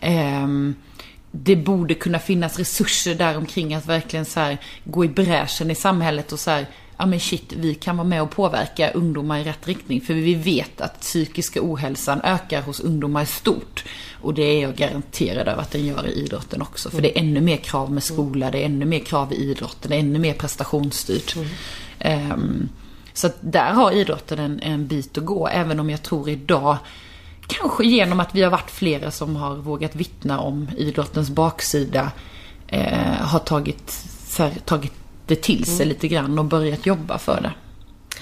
[0.00, 0.74] Ehm,
[1.30, 5.74] det borde kunna finnas resurser där omkring att verkligen så här, gå i bräschen i
[5.74, 6.66] samhället och så här,
[6.98, 10.00] ja men shit, vi kan vara med och påverka ungdomar i rätt riktning.
[10.00, 13.84] För vi vet att psykiska ohälsan ökar hos ungdomar stort.
[14.22, 16.90] Och det är jag garanterad över att den gör i idrotten också.
[16.90, 19.90] För det är ännu mer krav med skola, det är ännu mer krav i idrotten,
[19.90, 21.36] det är ännu mer prestationsstyrt.
[21.36, 22.32] Mm.
[22.32, 22.68] Um,
[23.12, 26.76] så där har idrotten en, en bit att gå, även om jag tror idag
[27.46, 32.10] kanske genom att vi har varit flera som har vågat vittna om idrottens baksida,
[32.68, 34.04] eh, har tagit,
[34.38, 34.97] här, tagit
[35.28, 35.88] det till sig mm.
[35.88, 37.52] lite grann och börjat jobba för det.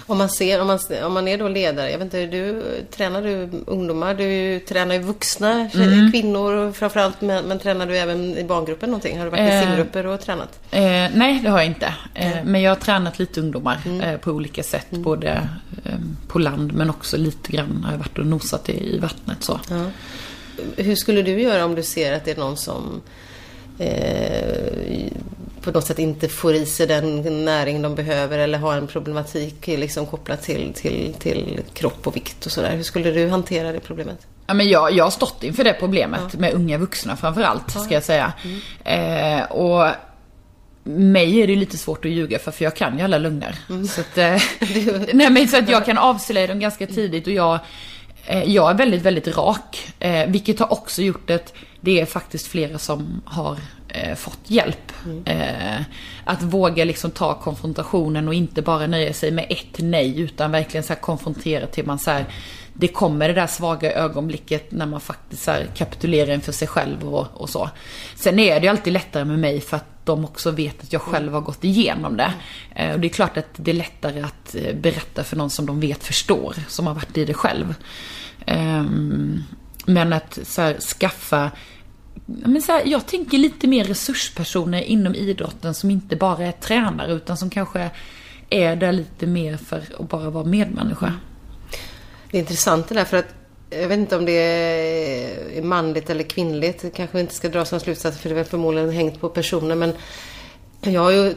[0.09, 3.23] Om man ser, om man, om man är då ledare, jag vet inte, du, tränar
[3.23, 4.15] du ungdomar?
[4.15, 6.13] Du tränar ju vuxna mm.
[6.13, 9.19] kvinnor framförallt, men, men tränar du även i barngruppen någonting?
[9.19, 10.61] Har du varit i eh, simgrupper och tränat?
[10.71, 10.83] Eh,
[11.15, 11.95] nej, det har jag inte.
[12.15, 14.01] Eh, men jag har tränat lite ungdomar mm.
[14.01, 15.03] eh, på olika sätt, mm.
[15.03, 15.49] både
[15.85, 15.93] eh,
[16.29, 19.61] på land men också lite grann har jag varit och nosat i, i vattnet så.
[19.71, 19.85] Ja.
[20.77, 23.03] Hur skulle du göra om du ser att det är någon som
[25.67, 29.67] på något sätt inte får i sig den näring de behöver eller har en problematik
[29.67, 32.77] liksom kopplat till, till, till kropp och vikt och sådär.
[32.77, 34.27] Hur skulle du hantera det problemet?
[34.47, 36.39] Ja, men jag, jag har stått inför det problemet ja.
[36.39, 37.81] med unga vuxna framförallt, ja.
[37.81, 38.33] ska jag säga.
[38.85, 39.41] Mm.
[39.41, 39.91] Eh, och
[40.85, 43.59] mig är det lite svårt att ljuga för, för jag kan ju alla lögner.
[43.69, 43.87] Mm.
[43.87, 44.25] Så, att, eh,
[45.15, 47.59] nej, men så att jag kan avslöja dem ganska tidigt och jag,
[48.27, 49.93] eh, jag är väldigt, väldigt rak.
[49.99, 51.53] Eh, vilket har också gjort att
[51.87, 53.59] det är faktiskt flera som har
[53.89, 54.93] eh, fått hjälp.
[55.05, 55.25] Mm.
[55.25, 55.83] Eh,
[56.25, 60.85] att våga liksom ta konfrontationen och inte bara nöja sig med ett nej utan verkligen
[60.85, 62.25] så konfrontera till man så här,
[62.73, 67.27] det kommer det där svaga ögonblicket när man faktiskt så kapitulerar inför sig själv och,
[67.35, 67.71] och, så.
[68.17, 71.03] Sen är det ju alltid lättare med mig för att de också vet att jag
[71.03, 72.33] själv har gått igenom det.
[72.75, 75.67] Eh, och det är klart att det är lättare att eh, berätta för någon som
[75.67, 77.75] de vet förstår, som har varit i det själv.
[78.47, 79.43] Ehm,
[79.87, 81.51] men att här, skaffa
[82.27, 87.13] men så här, jag tänker lite mer resurspersoner inom idrotten som inte bara är tränare
[87.13, 87.91] utan som kanske
[88.51, 91.13] är där lite mer för att bara vara medmänniska.
[92.31, 93.35] Det är intressant det där för att
[93.71, 94.33] jag vet inte om det
[95.59, 96.85] är manligt eller kvinnligt.
[96.95, 99.93] Kanske inte ska dra som slutsats för det är väl förmodligen hängt på personer men
[100.81, 101.35] jag har ju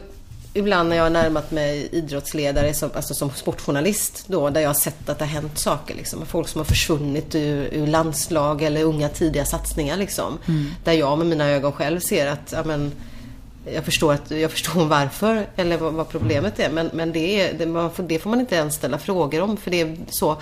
[0.54, 4.74] ibland när jag har närmat mig idrottsledare, som, alltså som sportjournalist då, där jag har
[4.74, 5.96] sett att det har hänt saker.
[5.96, 6.26] Liksom.
[6.26, 9.98] Folk som har försvunnit ur, ur landslag eller unga tidiga satsningar.
[9.98, 10.38] Liksom.
[10.48, 10.72] Mm.
[10.84, 12.92] Där jag med mina ögon själv ser att ja, men,
[13.74, 16.70] jag, förstår att, jag förstår varför eller vad, vad problemet är.
[16.70, 19.58] Men, men det, är, det, man får, det får man inte ens ställa frågor om.
[19.58, 20.38] För det är så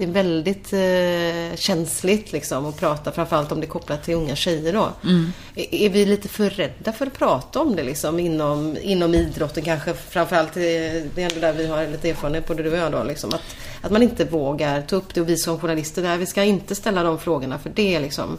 [0.00, 4.36] det är väldigt eh, känsligt liksom att prata, framförallt om det är kopplat till unga
[4.36, 4.88] tjejer då.
[5.04, 5.32] Mm.
[5.54, 9.64] Är, är, vi lite för rädda för att prata om det liksom inom, inom idrotten
[9.64, 9.94] kanske?
[9.94, 13.02] Framförallt, eh, det är ändå där vi har lite erfarenhet, både du och jag då,
[13.02, 16.26] liksom, att, att man inte vågar ta upp det och vi som journalister, där, vi
[16.26, 18.38] ska inte ställa de frågorna för det är liksom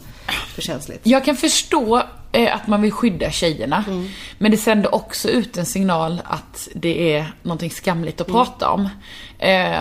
[0.54, 1.00] för känsligt.
[1.02, 2.02] Jag kan förstå
[2.32, 3.84] eh, att man vill skydda tjejerna.
[3.88, 4.08] Mm.
[4.38, 8.44] Men det sänder också ut en signal att det är någonting skamligt att mm.
[8.44, 8.88] prata om.
[9.38, 9.78] Eh,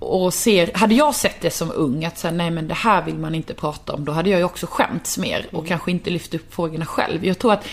[0.00, 3.18] och ser, hade jag sett det som ung, att säga nej men det här vill
[3.18, 5.68] man inte prata om, då hade jag ju också skämts mer och mm.
[5.68, 7.24] kanske inte lyft upp frågorna själv.
[7.24, 7.64] Jag tror att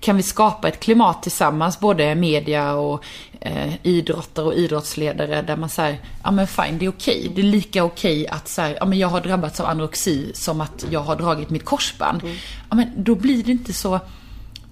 [0.00, 3.04] kan vi skapa ett klimat tillsammans, både media och
[3.40, 7.20] eh, idrottare och idrottsledare, där man säger, ja men fine, det är okej.
[7.20, 7.34] Okay.
[7.34, 10.60] Det är lika okej okay att säga, ja men jag har drabbats av anorexi som
[10.60, 12.22] att jag har dragit mitt korsband.
[12.22, 12.36] Mm.
[12.70, 14.00] Ja men då blir det inte så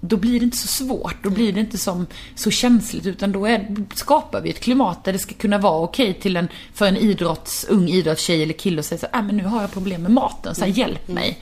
[0.01, 3.45] då blir det inte så svårt, då blir det inte som, så känsligt utan då
[3.45, 6.97] är, skapar vi ett klimat där det ska kunna vara okej till en, för en
[6.97, 10.11] idrotts, ung idrottstjej eller kille att säga så ah, men nu har jag problem med
[10.11, 11.39] maten, så här, hjälp mig.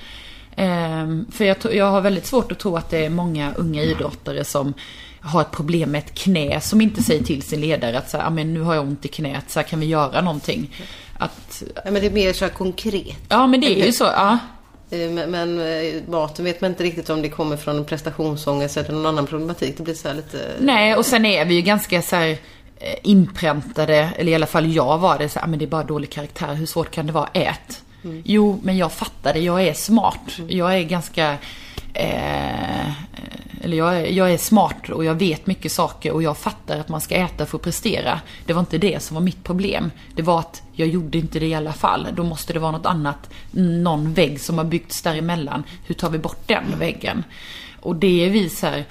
[0.57, 4.43] Um, för jag, jag har väldigt svårt att tro att det är många unga idrottare
[4.43, 4.73] som
[5.21, 8.27] har ett problem med ett knä som inte säger till sin ledare att så här,
[8.27, 10.75] ah, men nu har jag ont i knät, så här, kan vi göra någonting?
[11.17, 13.19] Att, ja, men det är mer så här konkret.
[13.29, 14.03] Ja, men det är ju så.
[14.03, 14.37] Ja.
[14.91, 18.91] Eh, men eh, maten vet man inte riktigt om det kommer från en prestationsångest eller
[18.91, 19.77] någon annan problematik.
[19.77, 20.51] Det blir så lite...
[20.59, 22.29] Nej, och sen är vi ju ganska så här,
[22.79, 25.83] eh, inpräntade, eller i alla fall jag var det, så, ah, men det är bara
[25.83, 27.29] dålig karaktär, hur svårt kan det vara?
[27.33, 27.81] Ät.
[28.03, 28.23] Mm.
[28.25, 30.37] Jo, men jag fattar det, jag är smart.
[30.37, 30.57] Mm.
[30.57, 31.37] Jag är ganska
[31.93, 32.91] eh,
[33.61, 36.89] eller jag är, jag är smart och jag vet mycket saker och jag fattar att
[36.89, 38.21] man ska äta för att prestera.
[38.45, 39.91] Det var inte det som var mitt problem.
[40.15, 42.07] Det var att jag gjorde inte det i alla fall.
[42.15, 43.29] Då måste det vara något annat.
[43.51, 45.63] Någon vägg som har byggts däremellan.
[45.85, 47.23] Hur tar vi bort den väggen?
[47.79, 48.85] Och det är vi så här,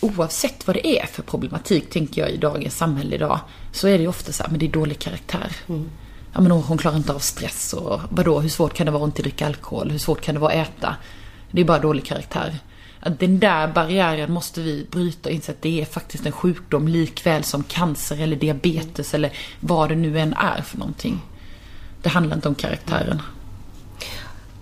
[0.00, 3.40] oavsett vad det är för problematik, tänker jag i dagens samhälle idag,
[3.72, 5.52] så är det ju ofta så här, men det är dålig karaktär.
[5.68, 5.90] Mm.
[6.32, 9.08] Ja men hon klarar inte av stress och vadå, hur svårt kan det vara att
[9.08, 9.90] inte dricka alkohol?
[9.90, 10.96] Hur svårt kan det vara att äta?
[11.50, 12.54] Det är bara dålig karaktär.
[13.00, 16.88] Att den där barriären måste vi bryta och inse att det är faktiskt en sjukdom
[16.88, 21.20] likväl som cancer eller diabetes eller vad det nu än är för någonting.
[22.02, 23.22] Det handlar inte om karaktären.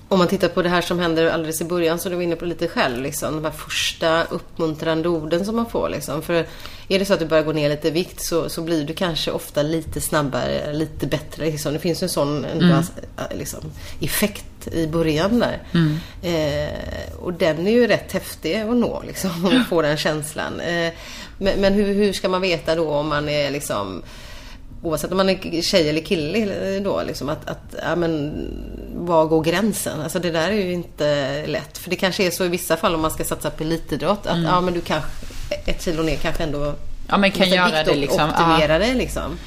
[0.08, 2.36] Om man tittar på det här som händer alldeles i början, så du var inne
[2.36, 5.88] på lite själv, liksom, de här första uppmuntrande orden som man får.
[5.88, 6.22] Liksom.
[6.22, 6.46] För
[6.88, 8.94] är det så att du börjar gå ner lite i vikt så, så blir du
[8.94, 11.44] kanske ofta lite snabbare, lite bättre.
[11.44, 11.72] Liksom.
[11.72, 12.82] Det finns en sån mm.
[13.34, 13.60] liksom,
[14.00, 15.62] effekt i början där.
[15.74, 15.98] Mm.
[16.22, 20.60] Eh, och den är ju rätt häftig att nå, liksom, att få den känslan.
[20.60, 20.92] Eh,
[21.38, 24.02] men, men hur, hur, ska man veta då om man är liksom
[24.86, 28.32] oavsett om man är tjej eller kille då, liksom att, att ja, men,
[28.94, 30.00] var går gränsen?
[30.00, 31.78] Alltså det där är ju inte lätt.
[31.78, 34.36] För det kanske är så i vissa fall om man ska satsa på elitidrott att
[34.36, 34.44] mm.
[34.44, 35.10] ja, men du kanske,
[35.66, 36.74] ett kilo ner kanske ändå
[37.08, 38.30] Ja men kan göra det liksom.
[38.30, 39.38] Optimera det liksom.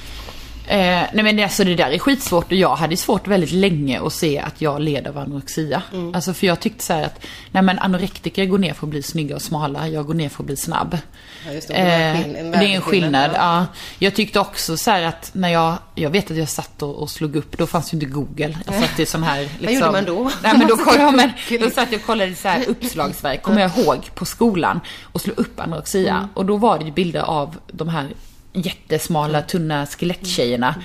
[0.69, 4.13] Eh, nej men alltså det där är skitsvårt och jag hade svårt väldigt länge att
[4.13, 5.81] se att jag led av anorexia.
[5.93, 6.15] Mm.
[6.15, 9.35] Alltså för jag tyckte så att, nej men anorektiker går ner för att bli snygga
[9.35, 10.97] och smala, jag går ner för att bli snabb.
[11.45, 13.31] Ja, det, eh, det är en skillnad.
[13.33, 13.65] Ja.
[13.99, 17.35] Jag tyckte också så att när jag, jag vet att jag satt och, och slog
[17.35, 18.57] upp, då fanns ju inte Google.
[18.65, 20.31] Jag satt i sån här, liksom, Vad gjorde man då?
[20.43, 23.77] Nej men då, kollade, men, då satt jag och kollade så här uppslagsverk, kommer jag
[23.77, 26.15] ihåg, på skolan och slog upp anorexia.
[26.15, 26.29] Mm.
[26.33, 28.07] Och då var det ju bilder av de här
[28.53, 30.75] jättesmala, tunna skeletttjejerna.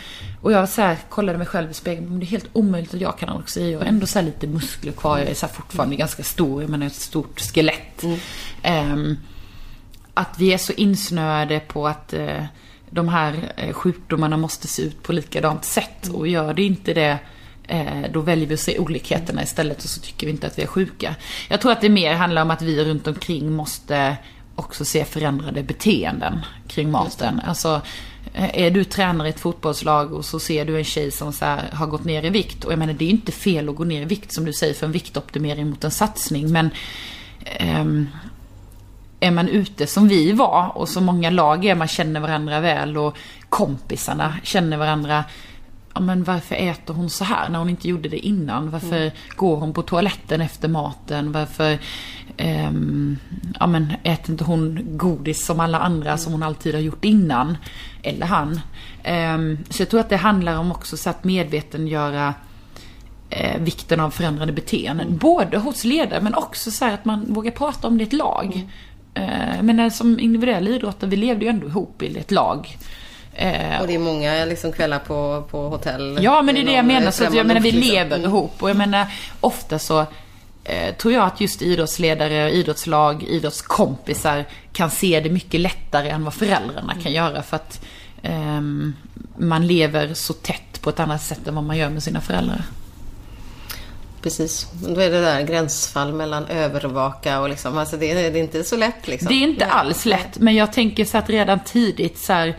[0.40, 3.00] Och jag så här, kollade mig själv i spegeln, men det är helt omöjligt att
[3.00, 3.72] jag kan anorexi.
[3.72, 6.86] Jag har ändå så lite muskler kvar, jag är så fortfarande ganska stor, jag menar
[6.86, 8.04] ett stort skelett.
[8.62, 8.92] Mm.
[8.92, 9.18] Um,
[10.14, 12.44] att vi är så insnöade på att uh,
[12.90, 16.08] de här uh, sjukdomarna måste se ut på likadant sätt.
[16.08, 17.18] Och gör det inte det
[17.72, 20.62] uh, då väljer vi att se olikheterna istället och så tycker vi inte att vi
[20.62, 21.14] är sjuka.
[21.48, 24.16] Jag tror att det mer handlar om att vi runt omkring måste
[24.56, 27.40] också se förändrade beteenden kring maten.
[27.44, 27.80] Alltså,
[28.34, 31.44] eh, är du tränare i ett fotbollslag och så ser du en tjej som så
[31.72, 32.64] har gått ner i vikt.
[32.64, 34.74] Och jag menar det är inte fel att gå ner i vikt som du säger
[34.74, 36.52] för en viktoptimering mot en satsning.
[36.52, 36.70] Men
[37.80, 38.08] um,
[39.20, 42.98] är man ute som vi var och så många lag är, man känner varandra väl
[42.98, 43.16] och
[43.48, 45.24] kompisarna känner varandra
[45.94, 48.70] ja, men varför äter hon så här när hon inte gjorde det innan?
[48.70, 49.10] Varför mm.
[49.36, 51.32] går hon på toaletten efter maten?
[51.32, 51.78] Varför
[52.68, 53.18] um,
[53.60, 56.18] ja, men äter inte hon godis som alla andra mm.
[56.18, 57.56] som hon alltid har gjort innan?
[58.02, 58.60] Eller han.
[59.34, 62.34] Um, så jag tror att det handlar om också så att medvetengöra
[63.30, 65.06] eh, vikten av förändrade beteenden.
[65.06, 65.18] Mm.
[65.18, 68.66] Både hos ledare men också så att man vågar prata om det i ett lag.
[69.14, 69.30] Mm.
[69.30, 72.76] Eh, men som individuell idrottare, vi levde ju ändå ihop i ett lag.
[73.34, 76.18] Eh, och det är många liksom kvällar på, på hotell.
[76.20, 77.10] Ja, men det är det jag menar.
[77.10, 77.94] Så att jag menar, vi liksom.
[77.94, 78.30] lever mm.
[78.30, 78.62] ihop.
[78.62, 79.06] Och jag menar,
[79.40, 80.06] ofta så
[80.64, 86.34] eh, tror jag att just idrottsledare, idrottslag, idrottskompisar kan se det mycket lättare än vad
[86.34, 87.14] föräldrarna kan mm.
[87.14, 87.42] göra.
[87.42, 87.84] För att
[88.22, 88.60] eh,
[89.36, 92.62] man lever så tätt på ett annat sätt än vad man gör med sina föräldrar.
[94.22, 94.66] Precis.
[94.72, 98.76] Då är det där gränsfall mellan övervaka och liksom, alltså det, det är inte så
[98.76, 99.28] lätt liksom.
[99.28, 102.56] Det är inte alls lätt, men jag tänker så att redan tidigt så här,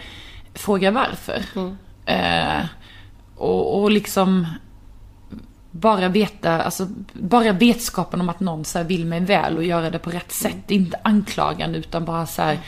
[0.55, 1.45] fråga varför.
[1.55, 1.77] Mm.
[2.05, 2.65] Eh,
[3.35, 4.47] och, och liksom
[5.71, 9.99] bara veta, alltså bara vetskapen om att någon så vill mig väl och göra det
[9.99, 10.51] på rätt sätt.
[10.51, 10.83] Mm.
[10.83, 12.59] Inte anklagande utan bara så här,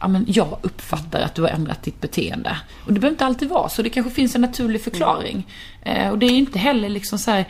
[0.00, 2.56] ja men jag uppfattar att du har ändrat ditt beteende.
[2.86, 5.46] Och det behöver inte alltid vara så, det kanske finns en naturlig förklaring.
[5.82, 6.02] Mm.
[6.02, 7.44] Eh, och det är inte heller liksom så här,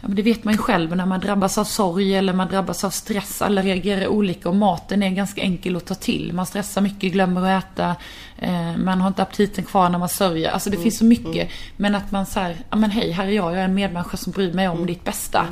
[0.00, 2.84] Ja, men det vet man ju själv när man drabbas av sorg eller man drabbas
[2.84, 3.42] av stress.
[3.42, 6.32] Alla reagerar olika och maten är ganska enkel att ta till.
[6.32, 7.96] Man stressar mycket, glömmer att äta.
[8.38, 10.50] Eh, man har inte aptiten kvar när man sörjer.
[10.50, 10.82] Alltså det mm.
[10.82, 11.34] finns så mycket.
[11.34, 11.48] Mm.
[11.76, 14.32] Men att man säger, ja men hej, här är jag, jag är en medmänniska som
[14.32, 14.86] bryr mig om mm.
[14.86, 15.46] ditt bästa.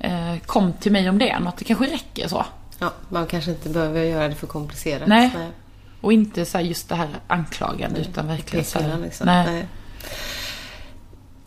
[0.00, 2.46] Eh, kom till mig om det något, det kanske räcker så.
[2.78, 5.08] Ja, man kanske inte behöver göra det för komplicerat.
[5.08, 5.30] Nej.
[5.34, 5.48] nej.
[6.00, 9.26] Och inte så just det här anklagande utan verkligen så här, liksom.
[9.26, 9.46] nej.
[9.46, 9.66] nej.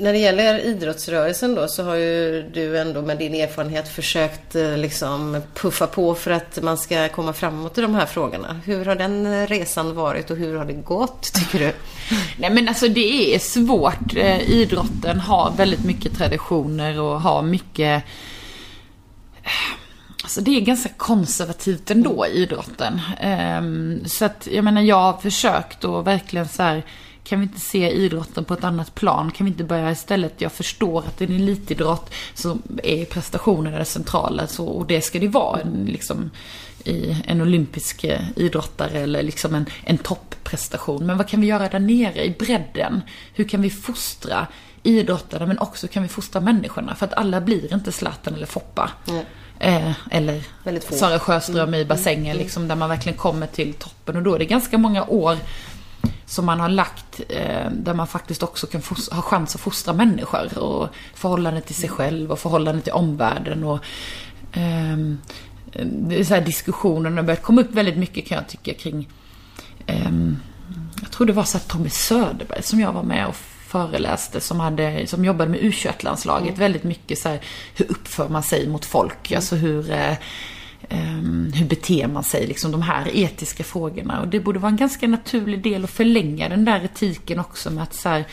[0.04, 4.78] När det gäller idrottsrörelsen då så har ju du ändå med din erfarenhet försökt eh,
[4.78, 8.62] liksom puffa på för att man ska komma framåt i de här frågorna.
[8.66, 11.74] Hur har den resan varit och hur har det gått tycker du?
[12.38, 14.16] Nej men alltså det är svårt.
[14.16, 18.04] Eh, idrotten har väldigt mycket traditioner och har mycket
[19.44, 19.50] eh,
[20.24, 23.02] Alltså det är ganska konservativt ändå i idrotten.
[23.20, 26.84] Ehm, så att jag menar jag har försökt och verkligen så här,
[27.24, 29.32] kan vi inte se idrotten på ett annat plan?
[29.32, 33.78] Kan vi inte börja istället, jag förstår att det är en elitidrott så är prestationerna
[33.78, 35.62] det centrala så, och det ska det vara.
[35.62, 36.32] En, liksom,
[36.84, 41.06] i en olympisk eh, idrottare eller liksom en, en topprestation.
[41.06, 43.02] Men vad kan vi göra där nere i bredden?
[43.34, 44.48] Hur kan vi fostra
[44.84, 46.96] idrottarna men också kan vi fostra människorna?
[46.96, 48.92] För att alla blir inte Zlatan eller Foppa.
[49.06, 49.26] Nej.
[49.60, 50.44] Eh, eller.
[50.80, 51.80] Sara Sjöström Mm.
[51.80, 54.16] i bassängen, liksom, där man verkligen kommer till toppen.
[54.16, 55.38] Och då är det ganska många år
[56.26, 58.82] som man har lagt eh, där man faktiskt också kan
[59.12, 60.58] ha chans att fostra människor.
[60.58, 63.64] Och förhållande till sig själv och förhållande till omvärlden.
[63.64, 63.80] Och,
[64.56, 69.10] är så här diskussionen har börjat komma upp väldigt mycket kan jag tycka kring
[69.86, 70.38] ehm,
[71.02, 73.36] jag tror det var så att Tommy Söderberg som jag var med och
[73.74, 77.40] föreläste som, hade, som jobbade med U21-landslaget väldigt mycket så här,
[77.76, 79.32] hur uppför man sig mot folk?
[79.32, 80.14] Alltså hur, eh,
[81.54, 82.48] hur beter man sig?
[82.48, 84.22] Liksom de här etiska frågorna.
[84.22, 87.84] Och det borde vara en ganska naturlig del att förlänga den där etiken också med
[87.84, 88.26] att så här,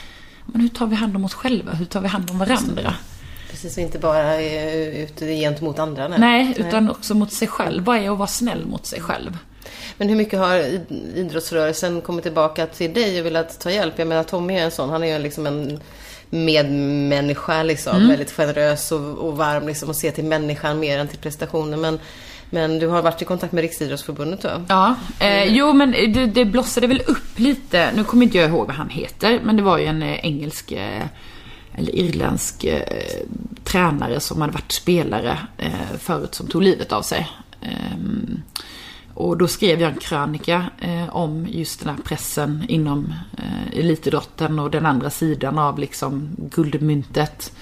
[0.46, 1.72] men hur tar vi hand om oss själva?
[1.72, 2.94] Hur tar vi hand om varandra?
[3.50, 6.08] Precis, och inte bara eh, ute gentemot andra.
[6.08, 7.84] Nej, utan också mot sig själv.
[7.84, 9.38] Vad är att vara snäll mot sig själv?
[9.96, 13.94] Men hur mycket har id- idrottsrörelsen kommit tillbaka till dig och velat ta hjälp?
[13.96, 15.80] Jag menar Tommy är en sån, han är ju liksom en
[16.30, 17.96] medmänniska liksom.
[17.96, 18.08] Mm.
[18.08, 21.80] Väldigt generös och, och varm liksom och ser till människan mer än till prestationen.
[21.80, 21.98] Men,
[22.51, 24.51] men du har varit i kontakt med Riksidrottsförbundet då?
[24.68, 27.92] Ja, eh, jo men det, det blossade väl upp lite.
[27.96, 30.72] Nu kommer inte jag ihåg vad han heter, men det var ju en eh, engelsk
[30.72, 31.07] eh,
[31.74, 32.82] eller irländsk eh,
[33.64, 37.28] tränare som hade varit spelare eh, förut som tog livet av sig.
[37.62, 38.42] Ehm,
[39.14, 44.59] och då skrev jag en krönika eh, om just den här pressen inom eh, elitidrotten
[44.59, 47.53] och den andra sidan av liksom guldmyntet.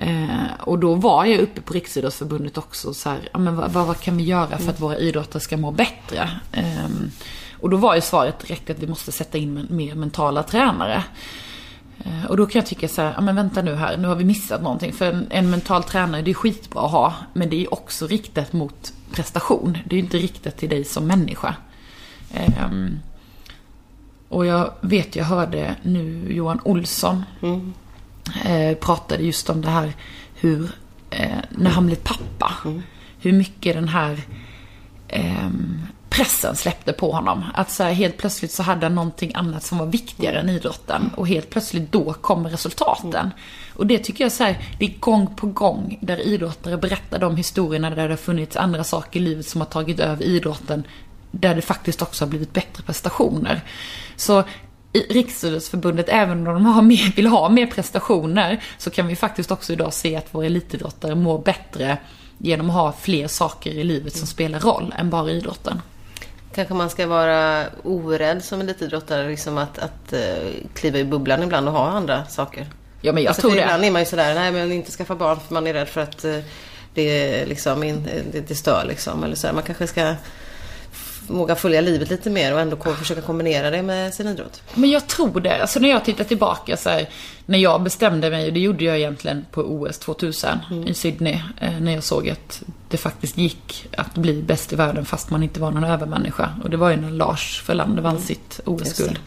[0.00, 3.86] Eh, och då var jag uppe på Riksidrottsförbundet också så här, ja, men vad, vad,
[3.86, 6.30] vad kan vi göra för att våra idrottare ska må bättre?
[6.52, 6.88] Eh,
[7.60, 11.04] och då var ju svaret direkt att vi måste sätta in mer mentala tränare.
[12.04, 14.14] Eh, Och då kan jag tycka så här, ja men vänta nu här, nu har
[14.14, 14.92] vi missat någonting.
[14.92, 18.52] För en, en mental tränare, det är skitbra att ha, men det är också riktat
[18.52, 19.78] mot prestation.
[19.84, 21.54] Det är ju inte riktat till dig som människa.
[22.34, 22.98] Ehm,
[24.28, 27.72] och jag vet, jag hörde nu Johan Olsson mm
[28.80, 29.92] pratade just om det här
[30.34, 30.70] hur,
[31.10, 32.54] eh, när han blev pappa,
[33.20, 34.20] hur mycket den här
[35.08, 37.44] ehm, pressen släppte på honom.
[37.54, 41.10] Att så här, helt plötsligt så hade han någonting annat som var viktigare än idrotten.
[41.16, 43.30] Och helt plötsligt då kommer resultaten.
[43.74, 47.36] Och det tycker jag så här, det är gång på gång där idrottare berättar de
[47.36, 50.84] historierna där det har funnits andra saker i livet som har tagit över idrotten.
[51.30, 53.60] Där det faktiskt också har blivit bättre prestationer.
[54.16, 54.44] Så
[54.92, 59.72] Riksidrottsförbundet, även om de har mer, vill ha mer prestationer, så kan vi faktiskt också
[59.72, 61.98] idag se att våra elitidrottare mår bättre
[62.38, 65.82] genom att ha fler saker i livet som spelar roll än bara idrotten.
[66.54, 70.18] Kanske man ska vara orädd som elitidrottare, liksom att, att uh,
[70.74, 72.66] kliva i bubblan ibland och ha andra saker.
[73.00, 73.62] Ja men jag Alltså, tror det.
[73.62, 76.00] Ibland är man ju sådär, nej men inte skaffa barn för man är rädd för
[76.00, 76.38] att eh,
[76.94, 77.80] det, liksom,
[78.32, 79.24] det, det stör liksom.
[79.24, 79.52] Eller så.
[79.52, 80.14] Man kanske ska
[81.28, 84.62] våga följa livet lite mer och ändå försöka kombinera det med sin idrott.
[84.74, 85.60] Men jag tror det.
[85.60, 87.08] Alltså när jag tittar tillbaka så här,
[87.46, 91.80] när jag bestämde mig, och det gjorde jag egentligen på OS 2000 i Sydney, eh,
[91.80, 95.60] när jag såg att det faktiskt gick att bli bäst i världen fast man inte
[95.60, 96.50] var någon övermänniska.
[96.62, 99.18] Och det var ju när Lars Frölander vann sitt OS-guld.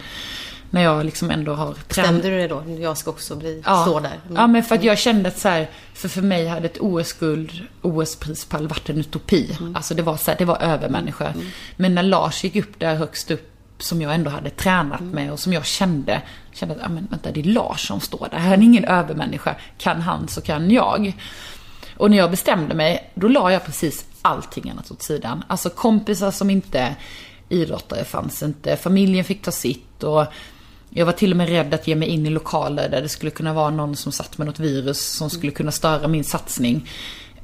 [0.74, 1.92] När jag liksom ändå har tränat.
[2.10, 2.64] Stämde du det då?
[2.80, 3.82] Jag ska också bli, Ja.
[3.82, 4.20] stå där.
[4.26, 4.36] Mm.
[4.36, 7.52] ja, men för att jag kände att så här, för för mig hade ett OS-guld,
[7.82, 9.58] OS-prispall varit en utopi.
[9.76, 11.34] Alltså det var så här, det var övermänniska.
[11.76, 13.48] Men när Lars gick upp där högst upp,
[13.78, 16.22] som jag ändå hade tränat med och som jag kände,
[16.54, 18.38] kände att, ja men vänta, det är Lars som står där.
[18.38, 19.56] Han är ingen övermänniska.
[19.78, 21.14] Kan han så kan jag.
[21.98, 25.44] Och när jag bestämde mig, då la jag precis allting annat åt sidan.
[25.48, 26.96] Alltså kompisar som inte
[27.50, 28.78] idrottare fanns inte.
[28.78, 30.26] Familjen fick ta sitt och
[30.94, 33.32] jag var till och med rädd att ge mig in i lokaler där det skulle
[33.32, 36.90] kunna vara någon som satt med något virus som skulle kunna störa min satsning.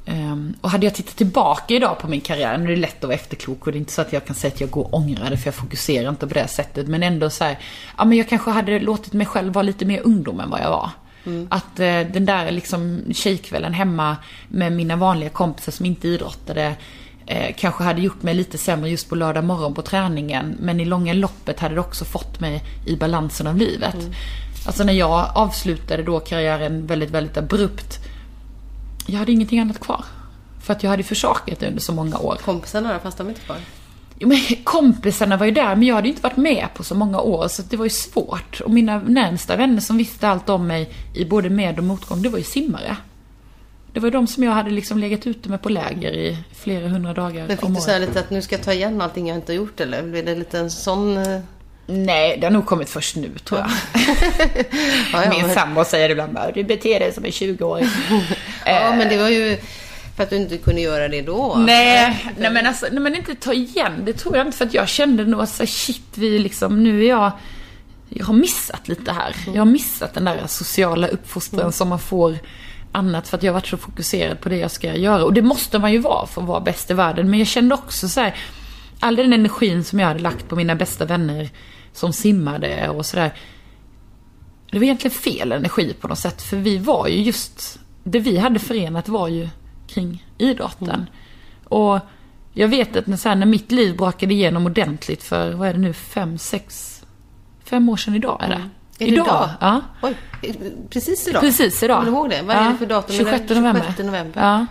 [0.06, 3.04] Ehm, och hade jag tittat tillbaka idag på min karriär, nu är det lätt att
[3.04, 4.94] vara efterklok och det är inte så att jag kan säga att jag går och
[4.94, 6.88] ångrar det för jag fokuserar inte på det sättet.
[6.88, 7.58] Men ändå så här,
[7.98, 10.70] ja men jag kanske hade låtit mig själv vara lite mer ungdom än vad jag
[10.70, 10.90] var.
[11.48, 14.16] Att eh, den där liksom tjejkvällen hemma
[14.48, 16.74] med mina vanliga kompisar som inte idrottade
[17.28, 20.56] eh, kanske hade gjort mig lite sämre just på lördag morgon på träningen.
[20.60, 23.96] Men i långa loppet hade det också fått mig i balansen av livet.
[24.66, 27.98] Alltså när jag avslutade då karriären väldigt, väldigt abrupt.
[29.06, 30.04] Jag hade ingenting annat kvar.
[30.62, 32.38] För att jag hade försakat det under så många år.
[32.44, 33.56] Kompisarna då, fast de inte kvar?
[34.18, 36.94] Jo, men kompisarna var ju där, men jag hade ju inte varit med på så
[36.94, 38.60] många år, så det var ju svårt.
[38.60, 42.28] Och mina närmsta vänner som visste allt om mig i både med och motgång, det
[42.28, 42.96] var ju simmare.
[43.98, 47.14] Det var de som jag hade liksom legat ute med på läger i flera hundra
[47.14, 49.52] dagar Men fick du säga lite att nu ska jag ta igen allting jag inte
[49.52, 50.02] har gjort eller?
[50.02, 51.16] Blev det lite en sån...
[51.16, 51.40] eh,
[51.86, 53.70] Nej, det har nog kommit först nu tror jag.
[55.12, 57.86] Ja, ja, Min men, sambo säger ibland bara, du beter dig som en 20-åring.
[58.66, 59.56] ja, men det var ju
[60.16, 61.54] för att du inte kunde göra det då.
[61.58, 64.74] Nej, nej men alltså, nej men inte ta igen, det tror jag inte för att
[64.74, 67.32] jag kände nog att så shit, vi liksom, nu är jag,
[68.08, 69.36] jag har missat lite här.
[69.46, 72.38] Jag har missat den där sociala uppfostran som man får
[72.98, 75.24] annat för att jag varit så fokuserad på det jag ska göra.
[75.24, 77.30] Och det måste man ju vara för att vara bäst i världen.
[77.30, 78.34] Men jag kände också så här,
[79.00, 81.50] all den energin som jag hade lagt på mina bästa vänner
[81.92, 83.32] som simmade och sådär.
[84.70, 86.42] Det var egentligen fel energi på något sätt.
[86.42, 89.48] För vi var ju just, det vi hade förenat var ju
[89.88, 91.06] kring idrotten.
[91.64, 91.98] Och
[92.52, 95.72] jag vet att när, så här, när mitt liv brakade igenom ordentligt för, vad är
[95.72, 96.94] det nu, fem, sex,
[97.64, 98.68] fem år sedan idag är det.
[98.98, 99.48] Är det idag?
[99.60, 99.80] Ja.
[100.02, 100.14] Oj,
[100.90, 101.40] precis idag?
[101.42, 101.96] Precis idag.
[101.98, 102.42] Kommer du ihåg det?
[102.42, 103.16] Vad är Ja, det för datum?
[103.16, 103.82] 26 Är det november.
[103.86, 104.66] 26 november.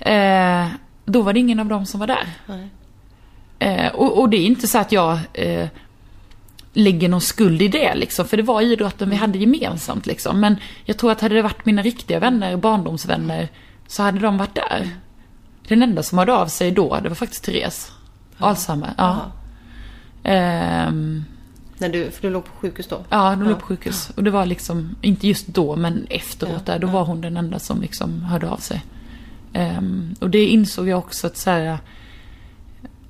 [0.00, 0.10] Ja.
[0.12, 0.66] Eh,
[1.04, 2.26] då var det ingen av dem som var där.
[3.58, 5.68] Eh, och, och det är inte så att jag eh,
[6.72, 10.40] lägger någon skuld i det liksom, för det var idrotten vi hade gemensamt liksom.
[10.40, 13.48] Men jag tror att hade det varit mina riktiga vänner, barndomsvänner,
[13.86, 14.88] så hade de varit där.
[15.68, 17.92] Den enda som hörde av sig då, det var faktiskt Therese
[18.38, 18.94] Alshammar.
[18.96, 19.16] Ja.
[21.78, 23.04] När du, för du låg på sjukhus då?
[23.08, 24.10] Ja, de låg på sjukhus.
[24.16, 27.58] Och det var liksom, inte just då, men efteråt där, då var hon den enda
[27.58, 28.84] som liksom hörde av sig.
[29.52, 31.78] Ehm, och det insåg jag också att så här,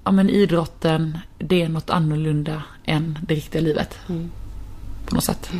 [0.04, 3.98] ja men idrotten, det är något annorlunda än det riktiga livet.
[5.06, 5.50] På något sätt.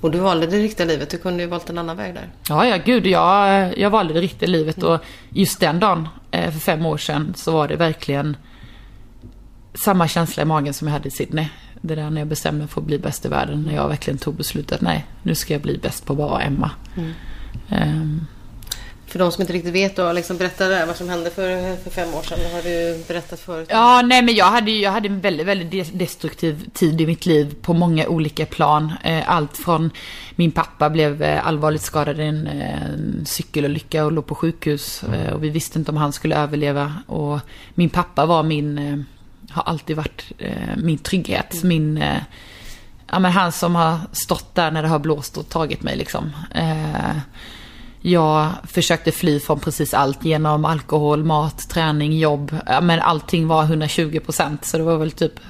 [0.00, 1.10] Och du valde det riktiga livet.
[1.10, 2.28] Du kunde ju valt en annan väg där.
[2.48, 5.00] Ja, ja, gud, jag, jag valde det riktiga livet och
[5.30, 8.36] just den dagen, eh, för fem år sedan, så var det verkligen
[9.74, 11.46] samma känsla i magen som jag hade i Sydney.
[11.80, 14.18] Det där när jag bestämde mig för att bli bäst i världen, när jag verkligen
[14.18, 16.70] tog beslutet, nej, nu ska jag bli bäst på att vara Emma.
[17.68, 18.26] Ehm,
[19.06, 21.90] För de som inte riktigt vet då, liksom berätta där vad som hände för, för
[21.90, 22.38] fem år sedan.
[22.42, 23.68] Det har du berättat förut.
[23.70, 27.26] Ja, nej men jag hade, jag hade en väldigt, väldigt de- destruktiv tid i mitt
[27.26, 28.92] liv på många olika plan.
[29.04, 29.90] Eh, Allt från
[30.36, 35.02] min pappa blev eh, allvarligt skadad i en, eh, en cykelolycka och låg på sjukhus.
[35.04, 36.92] eh, Och vi visste inte om han skulle överleva.
[37.06, 37.40] Och
[37.74, 38.98] min pappa var min, eh,
[39.52, 41.62] har alltid varit eh, min trygghet.
[41.62, 42.22] Min, eh,
[43.10, 46.30] ja men han som har stått där när det har blåst och tagit mig liksom.
[46.54, 47.16] Eh,
[48.00, 52.56] jag försökte fly från precis allt genom alkohol, mat, träning, jobb.
[52.66, 55.40] Ja, men allting var 120% så det var väl typ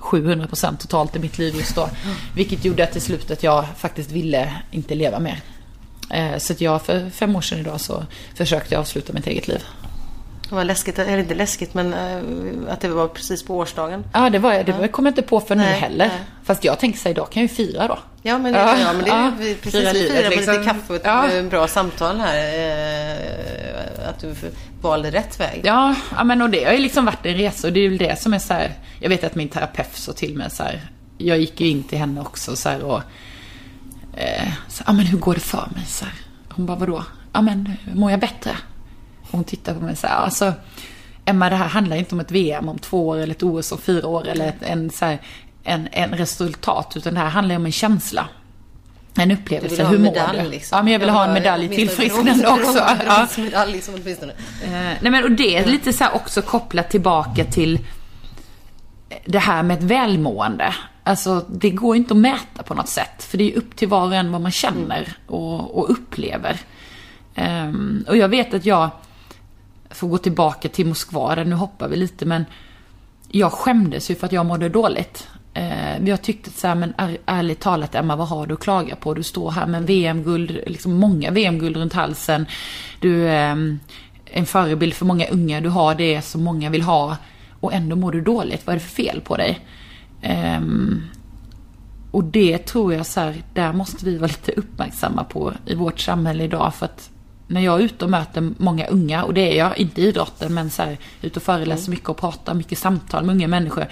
[0.00, 1.88] 700% totalt i mitt liv just då.
[2.34, 5.40] Vilket gjorde att till slut att jag faktiskt ville inte leva mer.
[6.10, 8.04] Eh, så att jag för fem år sedan idag så
[8.34, 9.62] försökte jag avsluta mitt eget liv.
[10.50, 14.04] Det var läskigt, eller inte läskigt men eh, att det var precis på årsdagen.
[14.12, 16.08] Ja, det, var, det kom jag inte på för nu heller.
[16.08, 16.16] nej.
[16.44, 17.98] Fast jag tänkte säga, idag kan jag ju fira då.
[18.22, 19.44] Ja men, det- Ja, ja, men det är ja.
[19.48, 20.54] ju precis, Fira livet, firar med liksom.
[20.54, 21.30] lite kaffe och ett Ja.
[21.30, 22.36] eh, bra samtal här.
[22.38, 24.34] eh, Att du
[24.82, 25.60] valde rätt väg.
[25.64, 27.98] Ja, ja men och det har ju liksom varit en resa och det är väl
[27.98, 28.70] det som är så här.
[29.00, 30.80] Jag vet att min terapeut sa till mig så här.
[31.18, 33.02] Jag gick ju in till henne också så här och...
[34.16, 35.84] Eh, så, ja men hur går det för mig?
[35.86, 36.14] Så här.
[36.48, 37.04] Hon bara, vadå?
[37.32, 38.50] Ja men mår jag bättre?
[39.30, 40.52] Och hon tittar på mig så här, alltså...
[41.24, 43.78] Emma det här handlar inte om ett VM om två år eller ett OS om
[43.78, 45.18] fyra år eller ett, en, så här,
[45.64, 46.92] en, en resultat.
[46.96, 48.28] Utan det här handlar om en känsla.
[49.16, 49.76] En Du upplevelse.
[49.76, 50.48] vill ha en medalj du?
[50.48, 50.76] liksom.
[50.76, 52.78] Ja men jag vill ha en medalj i tillfrisknande också.
[52.78, 52.96] Ja.
[53.16, 54.32] Bronsmedalj liksom åtminstone.
[54.64, 57.78] Eh, nej men och det är lite så här också kopplat tillbaka till
[59.24, 60.74] det här med ett välmående.
[61.04, 63.22] Alltså det går inte att mäta på något sätt.
[63.24, 66.56] För det är upp till var och en vad man känner och, och upplever.
[67.34, 68.90] Ehm, och jag vet att jag,
[69.90, 72.44] får gå tillbaka till Moskva, där nu hoppar vi lite men
[73.28, 75.28] jag skämdes ju för att jag mådde dåligt.
[75.54, 78.96] Eh, jag tyckte så här, men är, ärligt talat Emma, vad har du att klaga
[78.96, 79.14] på?
[79.14, 82.46] Du står här med VM-guld, liksom många VM-guld runt halsen.
[83.00, 83.78] Du är
[84.24, 87.16] en förebild för många unga, du har det som många vill ha.
[87.60, 89.66] Och ändå mår du dåligt, vad är det för fel på dig?
[90.22, 91.02] Ehm,
[92.10, 96.00] och det tror jag så här, där måste vi vara lite uppmärksamma på i vårt
[96.00, 96.74] samhälle idag.
[96.74, 97.10] För att
[97.50, 100.54] när jag är ute och möter många unga, och det är jag, inte i idrotten,
[100.54, 103.86] men så här, ute och föreläser mycket och pratar, mycket samtal med unga människor.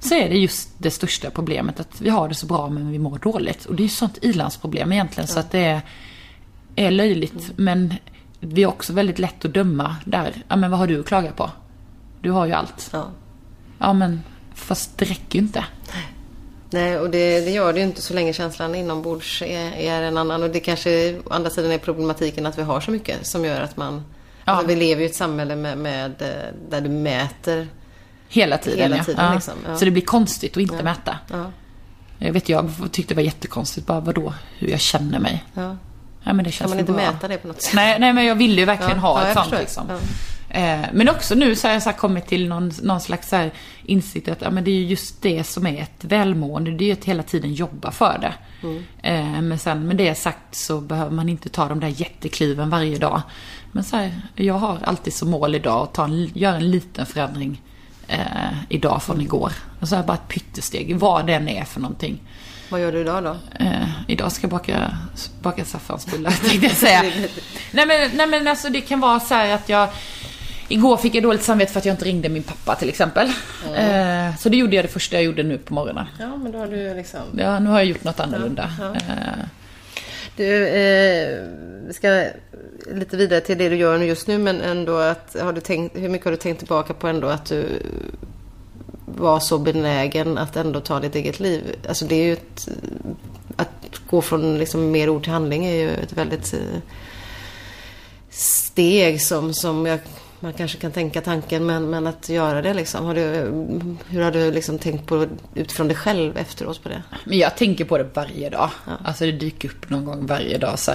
[0.00, 2.98] Så är det just det största problemet, att vi har det så bra men vi
[2.98, 3.64] mår dåligt.
[3.64, 5.80] Och det är ju sånt ilandsproblem egentligen, så att det är,
[6.76, 7.52] är löjligt.
[7.56, 7.94] Men
[8.40, 10.42] vi är också väldigt lätt att döma där.
[10.48, 11.50] Ja men vad har du att klaga på?
[12.20, 12.90] Du har ju allt.
[12.92, 13.10] Ja.
[13.78, 14.22] Ja men,
[14.54, 15.64] fast det räcker ju inte.
[15.94, 16.11] Nej,
[16.72, 20.42] och det, det gör det ju inte så länge känslan inombords är, är en annan.
[20.42, 23.60] Och det kanske å andra sidan är problematiken att vi har så mycket som gör
[23.60, 24.04] att man...
[24.44, 24.52] Ja.
[24.52, 26.28] Alltså, vi lever ju i ett samhälle med, med, eh,
[26.70, 27.68] där du mäter.
[28.28, 29.34] Hela tiden, Hela tiden, ja.
[29.34, 29.76] liksom, ja.
[29.76, 31.18] Så det blir konstigt att inte mäta.
[31.30, 31.50] Ja,
[32.18, 33.86] Jag vet, jag tyckte det var jättekonstigt.
[33.86, 34.34] Bara vadå?
[34.58, 35.44] Hur jag känner mig.
[35.54, 35.76] ja.
[36.24, 37.02] Men det känns Kan man inte bra.
[37.12, 37.74] mäta det på något sätt?
[37.74, 39.86] Nej, nej, men jag ville ju verkligen ha ett sånt liksom.
[40.54, 43.50] Eh, Men också nu så har jag så kommit till någon, någon slags så
[43.84, 46.70] insikt att ja, men det är ju just det som är ett välmående.
[46.70, 48.34] Det är ju att hela tiden jobba för det.
[48.62, 48.84] Mm.
[49.02, 52.98] Eh, Men sen med det sagt så behöver man inte ta de där jättekliven varje
[52.98, 53.22] dag.
[53.72, 57.06] Men så här, jag har alltid som mål idag att ta en, göra en liten
[57.06, 57.62] förändring
[58.08, 58.18] eh,
[58.68, 59.52] idag från igår.
[59.80, 62.20] Och så här bara ett pyttesteg, vad den är för någonting.
[62.70, 63.36] Vad gör du idag då?
[63.64, 64.98] Eh, idag ska jag baka,
[65.42, 67.02] baka saffransbullar tänkte jag säga.
[67.72, 69.88] nej, men, nej men alltså det kan vara så här att jag
[70.68, 73.26] Igår fick jag dåligt samvete för att jag inte ringde min pappa till exempel.
[73.76, 76.06] Eh, så det gjorde jag det första jag gjorde nu på morgonen.
[76.20, 77.20] Ja, men då har du liksom...
[77.38, 78.70] Ja, nu har jag gjort något annorlunda.
[78.80, 79.44] Ja, Eh,
[80.36, 81.38] Du, eh,
[81.86, 82.26] vi ska
[82.94, 86.08] lite vidare till det du gör just nu, men ändå att, har du tänkt, hur
[86.08, 87.64] mycket har du tänkt tillbaka på ändå att du
[89.06, 91.62] var så benägen att ändå ta ditt eget liv?
[91.88, 92.68] Alltså det är ju ett,
[93.56, 93.68] att
[94.10, 96.60] gå från liksom mer ord till handling är ju ett väldigt eh,
[98.30, 99.98] steg som, som jag,
[100.42, 103.04] man kanske kan tänka tanken, men, men att göra det liksom.
[103.06, 103.22] Har du,
[104.08, 107.02] hur har du liksom tänkt på utifrån dig själv efteråt på det?
[107.24, 108.70] Men jag tänker på det varje dag.
[109.04, 110.92] Alltså det dyker upp någon gång varje dag så.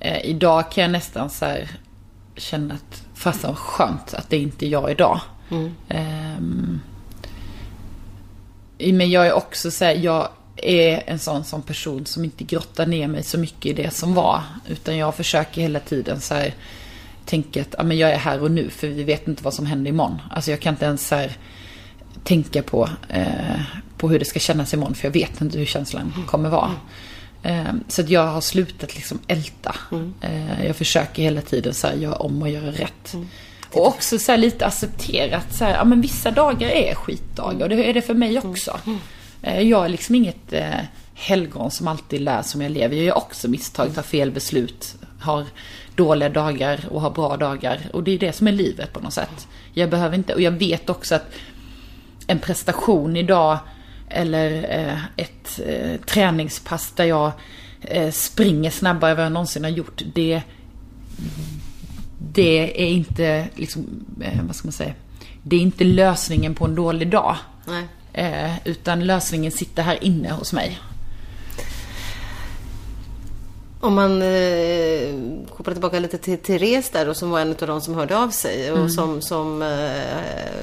[0.00, 1.70] Eh, idag kan jag nästan så här
[2.36, 5.20] känna att fasen skönt att det inte är jag idag.
[5.88, 6.80] Ehm,
[8.78, 12.86] men jag är också så här, jag är en sån som person som inte grottar
[12.86, 14.42] ner mig så mycket i det som var.
[14.68, 16.54] Utan jag försöker hela tiden så här
[17.26, 19.66] tänka att ja, men jag är här och nu för vi vet inte vad som
[19.66, 20.18] händer imorgon.
[20.30, 21.32] Alltså jag kan inte ens här,
[22.24, 23.60] tänka på, eh,
[23.96, 26.70] på hur det ska kännas imorgon för jag vet inte hur känslan kommer vara.
[27.42, 29.74] Eh, så att jag har slutat liksom älta.
[30.20, 33.14] Eh, jag försöker hela tiden så här, göra om och göra rätt.
[33.72, 37.68] Och också så här lite accepterat så här, ja men vissa dagar är skitdagar och
[37.68, 38.80] det är det för mig också.
[39.42, 40.80] Eh, jag är liksom inget eh,
[41.14, 42.96] helgon som alltid lär som jag lever.
[42.96, 45.44] Jag gör också misstag, tar fel beslut, har
[45.96, 47.80] dåliga dagar och har bra dagar.
[47.92, 49.48] Och det är det som är livet på något sätt.
[49.72, 51.32] Jag behöver inte, och jag vet också att
[52.26, 53.58] en prestation idag
[54.08, 57.32] eller eh, ett eh, träningspass där jag
[57.80, 60.02] eh, springer snabbare än vad jag någonsin har gjort.
[60.14, 60.42] Det,
[62.18, 63.86] det är inte, liksom,
[64.42, 64.92] vad ska man säga,
[65.42, 67.36] det är inte lösningen på en dålig dag.
[67.66, 67.86] Nej.
[68.64, 70.78] Utan lösningen sitter här inne hos mig.
[73.86, 75.14] Om man eh,
[75.56, 78.28] kopplar tillbaka lite till Therese där då, som var en av de som hörde av
[78.28, 78.72] sig.
[78.72, 80.58] Och som, som, eh,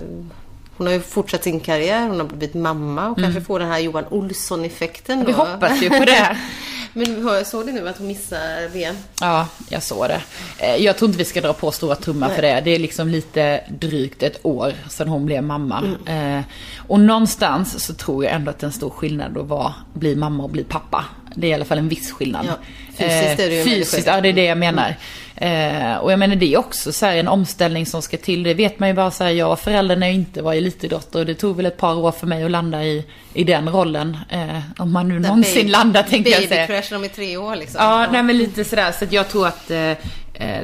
[0.78, 3.80] hon har ju fortsatt sin karriär, hon har blivit mamma och kanske får den här
[3.80, 5.26] Johan Olsson-effekten.
[5.26, 6.38] Vi hoppas ju på det.
[6.96, 8.96] Men hör- såg du nu att hon missar VM?
[9.22, 10.22] Ja, jag såg det.
[10.58, 12.62] Eh, Jag tror inte vi ska dra på stora trumman för det.
[12.66, 15.84] Det är liksom lite drygt ett år sedan hon blev mamma.
[16.08, 16.38] Mm.
[16.38, 16.44] Eh,
[16.88, 20.16] Och någonstans så tror jag ändå att det är en stor skillnad att vara, bli
[20.16, 21.06] mamma och bli pappa.
[21.36, 22.46] Det är i alla fall en viss skillnad.
[22.48, 22.54] Ja,
[22.98, 24.96] fysiskt är det ju väldig Fysiskt, ja det är det jag menar.
[25.36, 28.44] Eh, Och jag menar det är också så här en omställning som ska till.
[28.44, 31.20] Det vet man ju bara så här, jag var förälder när jag inte var elitidrottare
[31.20, 34.18] och det tog väl ett par år för mig att landa i, i den rollen.
[34.30, 36.68] Eh, Om man nu någonsin Baby- landar tänkte jag säga.
[36.68, 37.78] Babycrashen om i tre år liksom.
[37.84, 38.92] Ja, nej men lite sådär.
[38.92, 39.92] Så att jag tror att eh,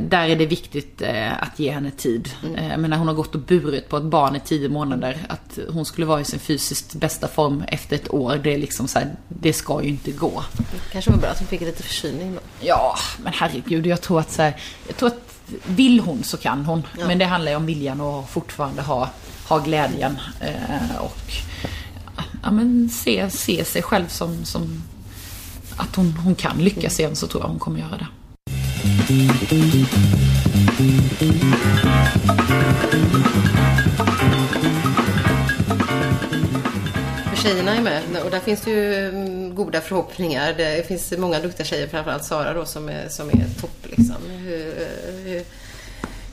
[0.02, 2.30] där är det viktigt eh, att ge henne tid.
[2.44, 5.18] Eh, men när hon har gått och burit på ett barn i tio månader.
[5.30, 8.36] Att hon skulle vara i sin fysiskt bästa form efter ett år.
[8.44, 10.44] Det är liksom så här, det ska ju inte gå.
[10.92, 12.40] kanske var bra att hon fick lite förkylning då.
[12.60, 13.86] Ja, men herregud.
[13.86, 15.30] Jag tror att så här, jag tror att
[15.66, 16.84] vill hon så kan hon.
[17.08, 19.10] Men det handlar ju om viljan och fortfarande ha,
[19.48, 20.18] ha glädjen.
[20.40, 21.32] Eh, och
[22.44, 24.84] ja, men se, se sig själv som, som
[25.78, 28.08] att hon, hon kan lyckas igen så tror jag hon kommer göra det.
[37.36, 40.54] Tjejerna är med och där finns det ju mm, goda förhoppningar.
[40.58, 44.16] Det finns många duktiga tjejer, framförallt Sara då som är, som är topp liksom.
[44.28, 45.19] Hur, eh,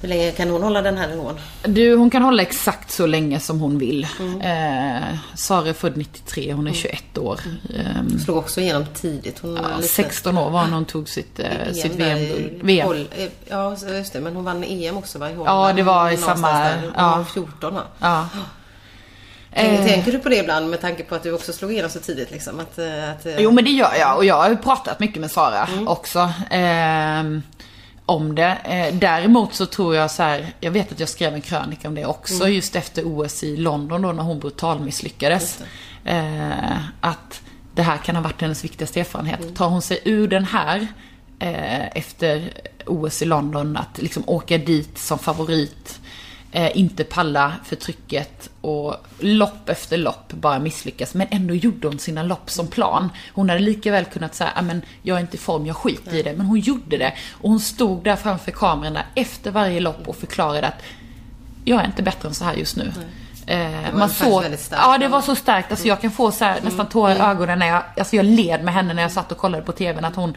[0.00, 1.38] hur, länge kan hon hålla den här nivån?
[1.62, 4.04] Du, hon kan hålla exakt så länge som hon vill.
[4.42, 7.40] Eh, Sara är född 93, hon är 21 år.
[7.74, 9.38] Eh, Slog också igenom tidigt.
[9.38, 12.40] Hon ja, lite- 16 år var hon när hon tog sitt, eh, sitt VM-guld.
[12.52, 12.88] i VM.
[12.88, 14.20] Hol- eh, Ja, just det.
[14.20, 15.30] Men hon vann EM också va?
[15.30, 15.68] I Holland.
[15.70, 16.80] Ja, det var i samma- Där.
[16.82, 17.16] Hon ja.
[17.16, 17.82] var 14 va?
[18.00, 18.28] Ja.
[19.54, 19.86] Tänker, Eh.
[19.86, 22.30] tänker du på det ibland med tanke på att du också slog igenom så tidigt
[22.30, 22.60] liksom?
[22.60, 25.68] Att, eh, att, Jo men det gör jag och jag har pratat mycket med Sara
[25.86, 26.30] också.
[28.06, 28.58] Om det.
[28.64, 31.94] Eh, däremot så tror jag så här, jag vet att jag skrev en krönika om
[31.94, 35.62] det också just efter OS i London då när hon brutal misslyckades.
[36.04, 37.42] Eh, att
[37.74, 39.56] det här kan ha varit hennes viktigaste erfarenhet.
[39.56, 40.86] Tar hon sig ur den här
[41.38, 42.52] eh, efter
[42.86, 46.00] OS i London, att liksom åka dit som favorit
[46.52, 51.14] eh, inte palla förtrycket och lopp efter lopp bara misslyckas.
[51.14, 53.10] Men ändå gjorde hon sina lopp som plan.
[53.32, 56.22] Hon hade lika väl kunnat säga, men jag är inte i form, jag skiter i
[56.22, 56.32] det.
[56.32, 57.12] Men hon gjorde det.
[57.30, 60.82] Och hon stod där framför kamerorna efter varje lopp och förklarade att
[61.64, 62.92] jag är inte bättre än så här just nu.
[63.46, 65.70] Eh, man såg, ja det var så starkt.
[65.70, 68.64] Alltså jag kan få så här, nästan tårar i ögonen när jag, alltså jag led
[68.64, 70.04] med henne när jag satt och kollade på TVn.
[70.04, 70.36] Att hon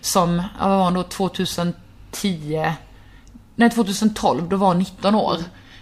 [0.00, 2.72] som, vad var hon då, 2010,
[3.56, 5.36] nej 2012, då var hon 19 år.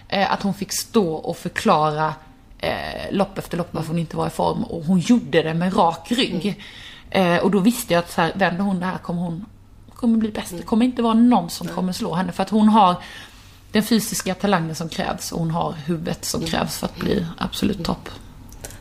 [0.09, 2.15] Eh, att hon fick stå och förklara
[2.59, 4.65] eh, lopp efter lopp varför hon inte var i form.
[4.65, 6.65] Och hon gjorde det med rak rygg.
[7.11, 9.45] Eh, och då visste jag att så här, vänder hon det här kommer hon
[9.95, 10.55] kommer bli bäst.
[10.57, 12.33] Det kommer inte vara någon som kommer slå henne.
[12.33, 12.97] För att hon har
[13.73, 17.85] den fysiska talangen som krävs och hon har huvudet som krävs för att bli absolut
[17.85, 18.09] topp.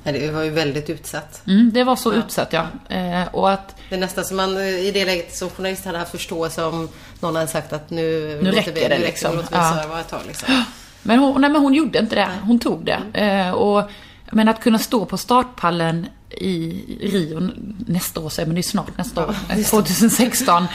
[0.03, 1.41] Ja, det var ju väldigt utsatt.
[1.47, 2.17] Mm, det var så ja.
[2.17, 2.67] utsatt ja.
[2.89, 6.11] Eh, och att, det är nästan som man i det läget som journalist hade haft
[6.11, 6.89] förståelse om
[7.19, 9.37] någon hade sagt att nu, nu räcker vi, det nu liksom.
[9.37, 9.99] Räcker, ja.
[9.99, 10.63] ett tag, liksom.
[11.03, 12.29] Men hon, nej, men hon gjorde inte det.
[12.41, 12.99] Hon tog det.
[13.13, 13.47] Mm.
[13.47, 13.89] Eh, och,
[14.31, 17.49] men att kunna stå på startpallen i Rio
[17.87, 19.35] nästa år, men det är snart nästa år,
[19.69, 20.65] 2016.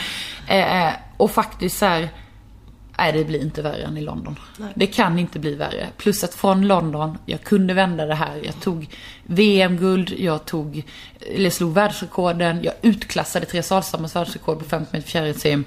[0.47, 2.09] Eh, och faktiskt så här,
[2.99, 4.39] Nej, det blir inte värre än i London.
[4.57, 4.71] Nej.
[4.75, 5.87] Det kan inte bli värre.
[5.97, 8.41] Plus att från London, jag kunde vända det här.
[8.43, 8.89] Jag tog
[9.23, 10.83] VM-guld, jag tog,
[11.35, 15.65] eller slog världsrekorden, jag utklassade Therese Alshammars världsrekord på 50 meter fjärilsim.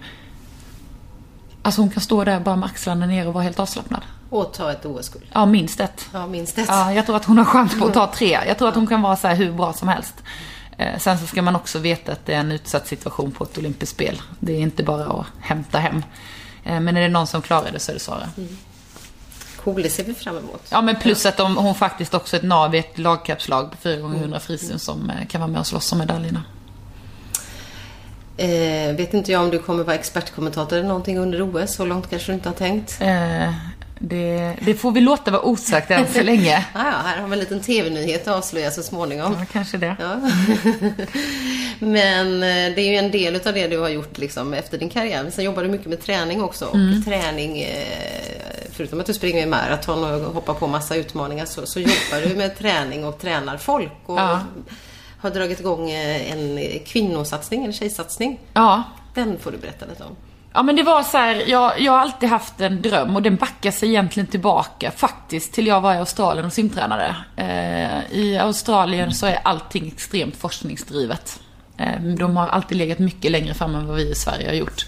[1.62, 4.02] Alltså hon kan stå där bara med axlarna ner och vara helt avslappnad.
[4.30, 5.24] Och ta ett OS-guld.
[5.32, 6.08] Ja, minst ett.
[6.12, 6.68] Ja, minst ett.
[6.68, 8.38] Ja, jag tror att hon har chans på att ta tre.
[8.46, 10.14] Jag tror att hon kan vara så här hur bra som helst.
[10.76, 13.58] Eh, sen så ska man också veta att det är en utsatt situation på ett
[13.58, 14.22] olympiskt spel.
[14.40, 16.02] Det är inte bara att hämta hem.
[16.64, 18.28] Eh, men är det någon som klarar det så är det Sara.
[18.36, 18.56] Mm.
[19.64, 20.62] Cool, det ser vi fram emot.
[20.70, 23.76] Ja, men plus att de, hon faktiskt också är ett nav i ett lagkapslag på
[23.76, 26.42] 4 gånger 100 frisyn som eh, kan vara med och slåss om medaljerna.
[28.36, 31.74] Eh, vet inte jag om du kommer vara expertkommentator eller någonting under OS.
[31.74, 32.96] Så långt kanske du inte har tänkt?
[33.00, 33.54] Eh,
[34.04, 36.66] det, det, får vi låta vara osagt än så länge.
[36.74, 39.36] ja, här har vi en liten TV-nyhet att avslöja så småningom.
[39.38, 39.96] Ja, kanske det.
[40.00, 40.20] Ja.
[41.86, 44.88] Men eh, det är ju en del av det du har gjort liksom, efter din
[44.88, 45.22] karriär.
[45.22, 46.66] Men sen jobbar du mycket med träning också.
[46.66, 47.02] Och mm.
[47.02, 47.86] träning, eh,
[48.70, 52.34] förutom att du springer i maraton och hoppar på massa utmaningar, så, så jobbar du
[52.36, 53.92] med träning och tränar folk.
[54.06, 54.40] Och ja.
[55.18, 58.40] har dragit igång eh, en kvinnosatsning, en tjejsatsning.
[58.52, 58.82] Ja.
[59.14, 60.16] Den får du berätta lite om.
[60.54, 63.36] Ja men det var så här, jag, jag har alltid haft en dröm och den
[63.36, 67.16] backar sig egentligen tillbaka faktiskt till jag var i Australien och simtränade.
[67.36, 71.40] Eh, I Australien så är allting extremt forskningsdrivet.
[71.78, 74.86] Eh, de har alltid legat mycket längre fram än vad vi i Sverige har gjort.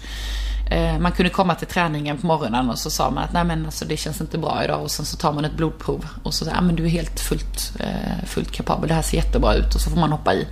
[0.71, 3.65] Eh, man kunde komma till träningen på morgonen och så sa man att nej men
[3.65, 6.45] alltså det känns inte bra idag och sen så tar man ett blodprov och så
[6.45, 9.81] säger men du är helt fullt, eh, fullt kapabel, det här ser jättebra ut och
[9.81, 10.47] så får man hoppa i.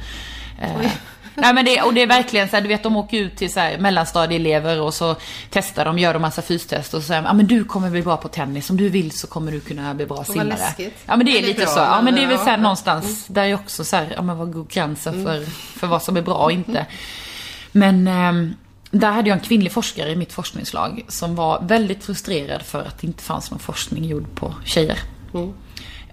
[0.61, 0.91] Eh, Oj.
[1.36, 3.53] Nej men det, och det är verkligen så här, du vet de åker ut till
[3.53, 5.15] så här, mellanstadieelever och så
[5.49, 8.17] testar de, gör de massa fystest och så säger ja men du kommer bli bra
[8.17, 10.57] på tennis, om du vill så kommer du kunna bli bra simmare.
[11.05, 12.43] Ja men det är, det är lite bra, så, ja men det är väl så
[12.43, 15.25] här, någonstans, där är också så här, ja men vad går gränsen mm.
[15.25, 16.86] för, för vad som är bra och inte.
[17.71, 18.55] Men eh,
[18.91, 23.01] där hade jag en kvinnlig forskare i mitt forskningslag som var väldigt frustrerad för att
[23.01, 24.99] det inte fanns någon forskning gjord på tjejer.
[25.34, 25.53] Mm.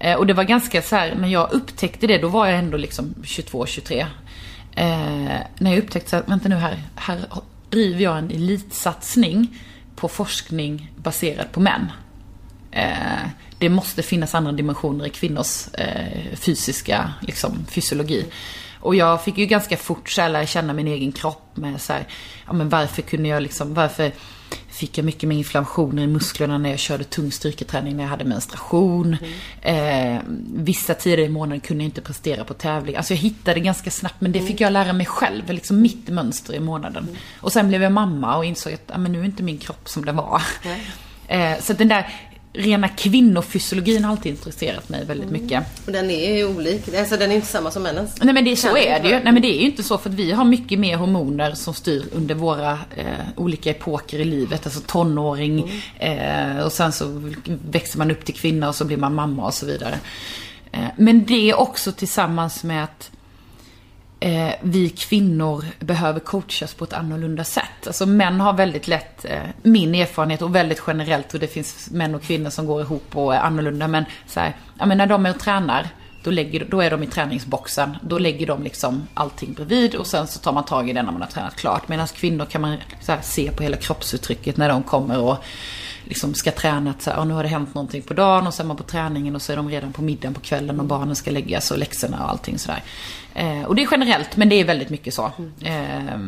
[0.00, 2.76] Eh, och det var ganska så här, när jag upptäckte det, då var jag ändå
[2.76, 4.06] liksom 22-23
[4.76, 7.20] eh, när jag upptäckte att, vänta nu här, här
[7.70, 9.60] driver jag en elitsatsning
[9.96, 11.92] på forskning baserad på män.
[12.70, 18.26] Eh, det måste finnas andra dimensioner i kvinnors eh, fysiska liksom, fysiologi.
[18.80, 21.92] Och jag fick ju ganska fort så här, lära känna min egen kropp med så
[21.92, 22.06] här,
[22.46, 24.12] ja men varför kunde jag liksom, varför
[24.80, 28.24] fick jag mycket mer inflammationer i musklerna när jag körde tung styrketräning när jag hade
[28.24, 29.16] menstruation.
[29.62, 30.16] Mm.
[30.16, 30.22] Eh,
[30.54, 32.96] vissa tider i månaden kunde jag inte prestera på tävling.
[32.96, 36.54] Alltså jag hittade ganska snabbt, men det fick jag lära mig själv, liksom mitt mönster
[36.54, 37.02] i månaden.
[37.02, 37.16] Mm.
[37.40, 39.88] Och sen blev jag mamma och insåg att ah, men nu är inte min kropp
[39.88, 40.42] som den var.
[40.64, 40.80] Mm.
[41.28, 45.42] Eh, så den där rena kvinnofysiologin har alltid intresserat mig väldigt mm.
[45.42, 45.86] mycket.
[45.86, 48.14] Och den är ju olik, alltså den är inte samma som männens.
[48.22, 49.14] Nej men det, så är det ju.
[49.14, 51.74] Nej men det är ju inte så för att vi har mycket mer hormoner som
[51.74, 54.66] styr under våra eh, olika epoker i livet.
[54.66, 56.56] Alltså tonåring mm.
[56.58, 57.32] eh, och sen så
[57.70, 59.98] växer man upp till kvinna och så blir man mamma och så vidare.
[60.72, 63.10] Eh, men det också tillsammans med att
[64.20, 67.86] eh, vi kvinnor behöver coachas på ett annorlunda sätt.
[67.86, 72.14] Alltså män har väldigt lätt, eh, min erfarenhet och väldigt generellt och det finns män
[72.14, 73.88] och kvinnor som går ihop och är annorlunda.
[73.88, 75.88] Men så här, ja, men när de är och tränar,
[76.22, 77.96] då, lägger, då är de i träningsboxen.
[78.02, 81.12] Då lägger de liksom allting bredvid och sen så tar man tag i det när
[81.12, 81.88] man har tränat klart.
[81.88, 85.36] Medan kvinnor kan man här, se på hela kroppsuttrycket när de kommer och
[86.04, 88.66] liksom ska träna att så här, nu har det hänt någonting på dagen och sen
[88.66, 91.16] är man på träningen och så är de redan på middagen på kvällen och barnen
[91.16, 92.82] ska läggas och läxorna och allting sådär.
[93.34, 95.24] Eh, och det är generellt men det är väldigt mycket så.
[95.60, 96.18] Eh,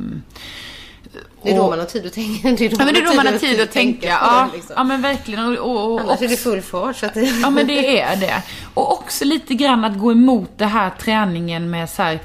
[1.42, 2.48] Det är då Och- man har tid att tänka.
[2.58, 4.00] Det är då Ja men det är då man har tid att tänka.
[4.00, 4.74] på Ja, det, liksom.
[4.76, 5.44] ja men verkligen.
[5.58, 6.96] Och, och, och, Annars är det full fart.
[6.96, 7.20] Så att det...
[7.42, 8.42] Ja men det är det.
[8.74, 12.18] Och också lite grann att gå emot det här träningen med så här,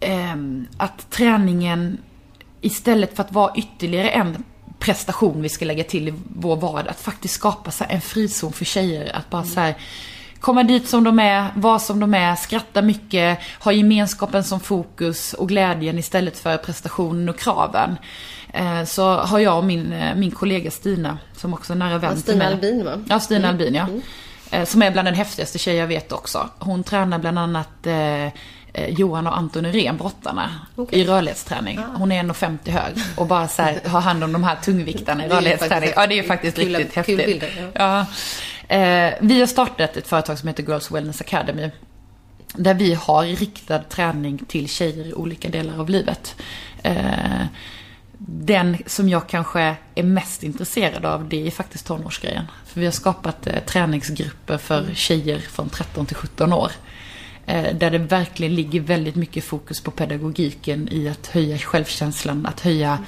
[0.00, 1.98] ehm, att träningen
[2.60, 4.44] istället för att vara ytterligare en
[4.78, 8.64] prestation vi ska lägga till i vår vardag, att faktiskt skapa så en frizon för
[8.64, 9.16] tjejer.
[9.16, 9.74] Att bara så här,
[10.40, 15.32] komma dit som de är, vara som de är, skratta mycket, ha gemenskapen som fokus
[15.34, 17.96] och glädjen istället för prestationen och kraven.
[18.52, 22.12] Eh, Så har jag och min, eh, min kollega Stina, som också är nära vän
[22.14, 22.46] till Stina mig.
[22.52, 22.92] Albin va?
[23.08, 23.86] Ja, Stina Albin ja.
[24.50, 26.48] Eh, Som är bland den häftigaste tjejer jag vet också.
[26.58, 27.68] Hon tränar bland annat
[28.88, 31.00] Johan och Anton Irén, brottarna, Okej.
[31.00, 31.78] i rörlighetsträning.
[31.94, 35.28] Hon är 1,50 hög och bara så här, har hand om de här tungviktarna i
[35.28, 35.90] rörlighetsträning.
[35.96, 37.26] Ja, det är faktiskt kul- riktigt kul häftigt.
[37.40, 38.06] bilder, ja.
[38.70, 41.70] Eh, vi har startat ett företag som heter Girls Wellness Academy.
[42.54, 46.36] Där vi har riktad träning till tjejer i olika delar av livet.
[46.82, 47.44] Eh,
[48.18, 52.44] den som jag kanske är mest intresserad av det är faktiskt tonårsgrejen.
[52.66, 56.70] För vi har skapat eh, träningsgrupper för tjejer från 13 till 17 år.
[57.46, 62.60] Eh, där det verkligen ligger väldigt mycket fokus på pedagogiken i att höja självkänslan, att
[62.60, 62.98] höja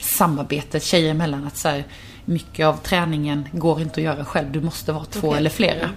[0.00, 1.46] samarbetet tjejer emellan.
[1.46, 1.84] Att så här,
[2.28, 5.38] mycket av träningen går inte att göra själv, du måste vara två Okej.
[5.38, 5.90] eller flera.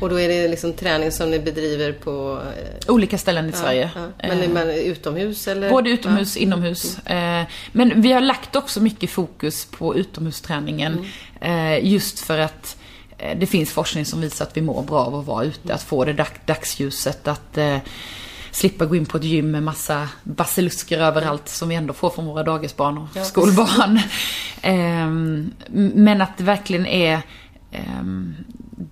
[0.00, 2.40] Och då är det liksom träning som ni bedriver på...
[2.86, 3.90] eh, Olika ställen i Sverige.
[3.94, 5.70] Ja, men Eh, är man utomhus eller?
[5.70, 6.98] Både utomhus och inomhus.
[6.98, 7.42] Eh,
[7.72, 11.04] Men vi har lagt också mycket fokus på utomhusträningen.
[11.40, 12.76] eh, Just för att
[13.18, 15.74] eh, det finns forskning som visar att vi mår bra av att vara ute.
[15.74, 17.28] Att få det dag- dagsljuset.
[17.28, 17.76] Att eh,
[18.50, 22.26] slippa gå in på ett gym med massa basilusker överallt som vi ändå får från
[22.26, 23.24] våra dagisbarn och Ja.
[23.24, 24.00] skolbarn.
[24.62, 25.50] Ehm,
[25.94, 27.22] Men att det verkligen är
[27.72, 28.34] ehm,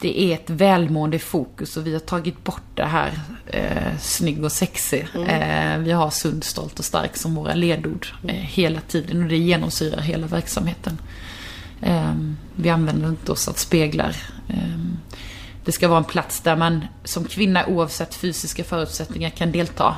[0.00, 3.12] det är ett välmående fokus och vi har tagit bort det här
[3.46, 5.06] eh, snygg och sexig.
[5.28, 9.36] Eh, vi har sund, stolt och stark som våra ledord eh, hela tiden och det
[9.36, 10.98] genomsyrar hela verksamheten.
[11.82, 12.12] Eh,
[12.56, 14.16] vi använder inte oss av speglar.
[15.68, 19.96] Det ska vara en plats där man som kvinna oavsett fysiska förutsättningar kan delta.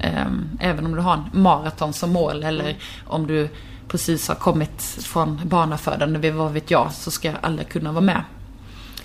[0.00, 0.26] Eh,
[0.60, 2.76] även om du har en maraton som mål eller
[3.06, 3.48] om du
[3.88, 8.24] precis har kommit från barnafödande, vad vet jag, så ska alla kunna vara med.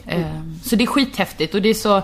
[0.06, 2.02] Eh, Så det är skithäftigt och det är så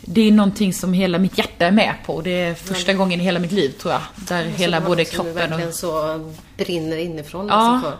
[0.00, 2.20] det är någonting som hela mitt hjärta är med på.
[2.20, 4.02] Det är första gången i hela mitt liv tror jag.
[4.16, 5.74] Där hela både kroppen verkligen och...
[5.74, 7.46] så brinner inifrån.
[7.46, 7.54] Ja.
[7.54, 7.92] Alltså.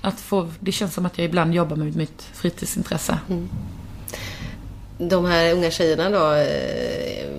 [0.00, 3.18] Att få, det känns som att jag ibland jobbar med mitt fritidsintresse.
[5.08, 7.30] De här unga tjejerna då, eh,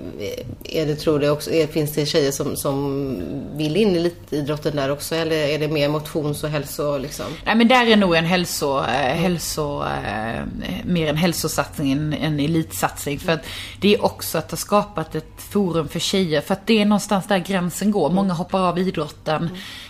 [0.64, 3.22] är det, tror du också, är, finns det tjejer som, som
[3.57, 5.16] vill in i elitidrotten där också?
[5.16, 7.26] Eller är det mer motions och hälso liksom?
[7.45, 10.43] Nej men där är nog en hälso, eh, hälso eh,
[10.84, 13.20] mer en hälsosatsning än en elitsatsning.
[13.20, 13.45] För att
[13.82, 16.41] det är också att ha skapat ett forum för tjejer.
[16.41, 18.09] För att det är någonstans där gränsen går.
[18.09, 19.49] Många hoppar av idrotten.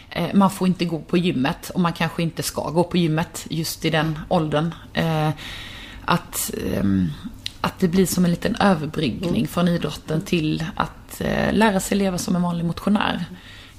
[0.10, 3.46] Eh, man får inte gå på gymmet och man kanske inte ska gå på gymmet
[3.50, 4.74] just i den åldern.
[4.94, 5.30] Eh,
[6.06, 7.10] att, ehm,
[7.62, 12.18] att det blir som en liten överbryggning från idrotten till att eh, lära sig leva
[12.18, 13.26] som en vanlig motionär.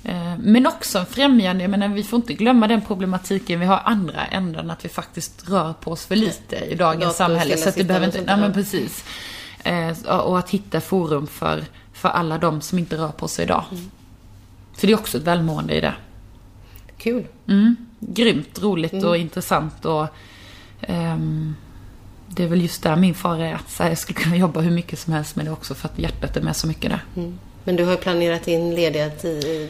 [0.05, 3.81] Eh, Men också en främjande, jag menar vi får inte glömma den problematiken vi har
[3.85, 7.57] andra änden, att vi faktiskt rör på oss för lite i dagens Dator, samhälle.
[7.57, 9.05] Så att det behöver inte, och men precis.
[9.65, 13.65] Eh, Och att hitta forum för, för alla de som inte rör på sig idag.
[14.75, 15.95] För det är också ett välmående i det.
[16.99, 17.27] Kul.
[17.49, 17.77] Mm.
[18.01, 20.07] Grymt roligt och intressant och
[20.81, 21.55] ehm,
[22.37, 23.59] det är väl just där min fara är.
[23.69, 25.99] Så här, jag skulle kunna jobba hur mycket som helst med det också för att
[25.99, 27.05] hjärtat är med så mycket där.
[27.17, 27.39] Mm.
[27.65, 29.11] Men du har planerat in lediga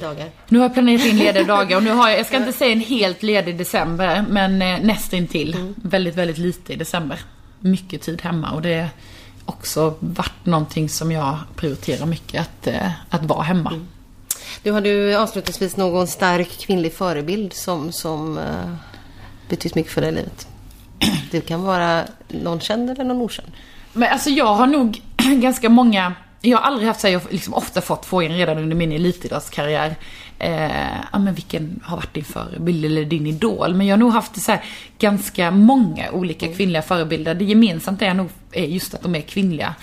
[0.01, 0.31] dagar.
[0.49, 2.73] Nu har jag planerat in lediga dagar och nu har jag, jag ska inte säga
[2.73, 5.75] en helt ledig december, men eh, nästintill.
[5.75, 7.21] Väldigt, väldigt lite i december.
[7.61, 8.89] Mycket tid hemma och det har
[9.47, 13.87] också varit någonting som jag prioriterar mycket, att, eh, att vara hemma.
[14.63, 18.75] Du, har du avslutningsvis någon stark kvinnlig förebild som, som uh,
[19.49, 20.47] betytt mycket för dig i livet?
[21.31, 23.49] Det kan vara någon känd eller någon okänd.
[23.93, 27.31] Men alltså jag har nog ganska många jag har aldrig haft så här, jag har
[27.31, 29.97] liksom ofta fått frågan redan under min elitidrottskarriär.
[30.39, 33.75] Eh, ja, men vilken har varit din förebild eller din idol?
[33.75, 34.65] Men jag har nog haft så här,
[34.99, 37.35] ganska många olika kvinnliga förebilder.
[37.35, 39.75] Det gemensamt är nog är just att de är kvinnliga.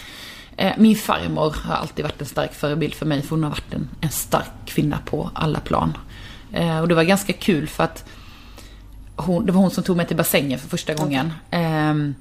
[0.57, 3.73] Eh, min farmor har alltid varit en stark förebild för mig för hon har varit
[3.73, 5.97] en, en stark kvinna på alla plan.
[6.53, 8.05] Eh, och det var ganska kul för att
[9.15, 11.33] hon, det var hon som tog mig till bassängen för första gången.
[11.51, 12.15] Ehm,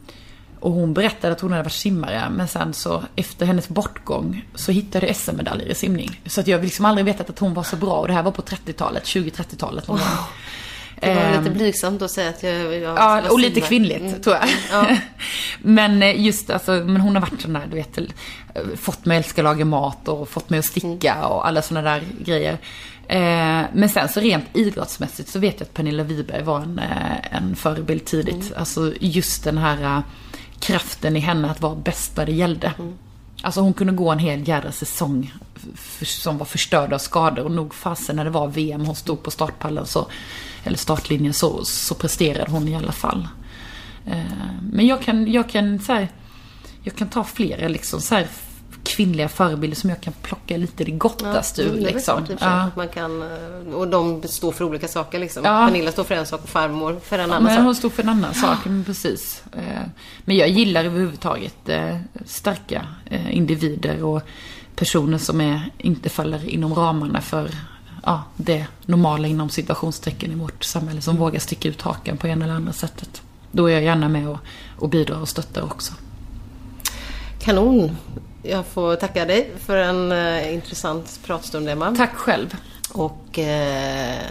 [0.60, 4.72] och hon berättade att hon hade varit simmare, men sen så efter hennes bortgång så
[4.72, 6.20] hittade jag SM-medaljer i simning.
[6.26, 8.32] Så att jag liksom aldrig vetat att hon var så bra och det här var
[8.32, 10.06] på 30-talet, 20-30-talet någon gång.
[11.01, 14.20] Det var Ehm, lite blygsamt att säga att jag, jag Ja, och lite kvinnligt Mm.
[14.22, 14.48] tror jag.
[14.72, 14.97] Ja.
[15.62, 18.05] men eh, just alltså, men hon har varit sån där, du vet, eh,
[18.76, 21.24] fått mig att älska laga mat och fått mig att sticka Mm.
[21.24, 22.59] och alla såna där grejer.
[23.09, 26.80] Eh, men sen så rent idrottsmässigt så vet jag att Pernilla Wiberg var en,
[27.30, 28.35] en förebild tidigt.
[28.35, 28.59] Mm.
[28.59, 30.02] Alltså just den här
[30.60, 32.72] kraften i henne att vara bäst vad det gällde.
[32.78, 32.94] Mm.
[33.43, 35.35] Alltså hon kunde gå en hel jädra säsong
[36.02, 39.30] som var förstörd av skador och nog fasen när det var VM hon stod på
[39.30, 40.06] startpallen så,
[40.64, 43.28] eller startlinjen så, så presterade hon i alla fall.
[44.06, 44.22] Eh,
[44.72, 46.09] men jag kan, jag kan så här,
[46.82, 48.26] jag kan ta flera liksom så här
[48.84, 51.66] kvinnliga förebilder som jag kan plocka lite det gottaste ur.
[51.68, 52.26] är väl Liksom.
[52.40, 52.70] Ja.
[52.76, 55.44] man kan, eh, och de står för olika saker liksom.
[55.44, 55.66] Ja.
[55.66, 57.64] Pernilla står för en sak och farmor för en Ja, annan men sak.
[57.64, 59.42] hon stod för en annan sak, men precis.
[59.52, 59.62] Eh,
[60.24, 61.96] Men jag gillar överhuvudtaget eh,
[62.26, 62.86] starka
[63.30, 64.22] individer och
[64.76, 67.50] personer som är, inte faller inom ramarna för
[68.05, 71.00] ja, det normala inom situationstecken i vårt samhälle.
[71.00, 73.22] Som vågar sticka ut hakan på en eller andra sättet.
[73.52, 74.38] Då är jag gärna med och,
[74.78, 75.92] och bidrar och stöttar också.
[77.40, 77.96] Kanon!
[78.48, 81.94] Jag får tacka dig för en eh, intressant pratstund Emma.
[81.96, 82.54] Tack själv.
[82.92, 84.22] Och eh,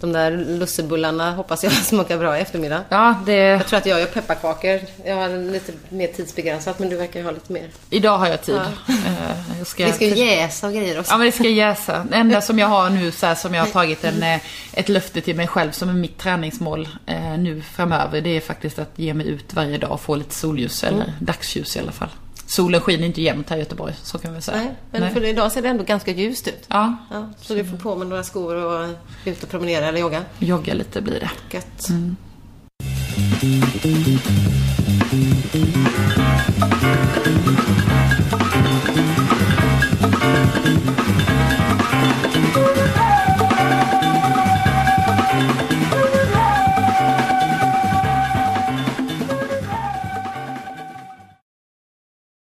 [0.00, 2.84] de där lussebullarna hoppas jag smakar bra i eftermiddag.
[2.88, 4.80] Ja, det, Jag tror att jag gör pepparkakor.
[5.04, 7.68] Jag har lite mer tidsbegränsat men du verkar ha lite mer.
[7.90, 8.54] idag har jag tid.
[8.54, 11.12] Eh, Jag ska, Vi ska ju jäsa och grejer också.
[11.12, 12.06] Ja men det ska jäsa.
[12.10, 14.40] Det enda som jag har nu så här, som jag har tagit en, eh,
[14.72, 18.20] ett löfte till mig själv som är mitt träningsmål eh, nu framöver.
[18.20, 21.76] Det är faktiskt att ge mig ut varje dag och få lite solljus eller dagsljus
[21.76, 22.08] i alla fall.
[22.48, 24.56] Solen skiner inte jämt här i Göteborg, så kan vi säga.
[24.56, 25.14] Nej, men Nej.
[25.14, 26.64] för idag ser det ändå ganska ljust ut.
[26.68, 28.88] Ja, Ja, så du får på med några skor och
[29.24, 30.22] ut och promenera eller jogga.
[30.38, 31.30] jogga lite blir det.
[31.56, 31.88] Gött.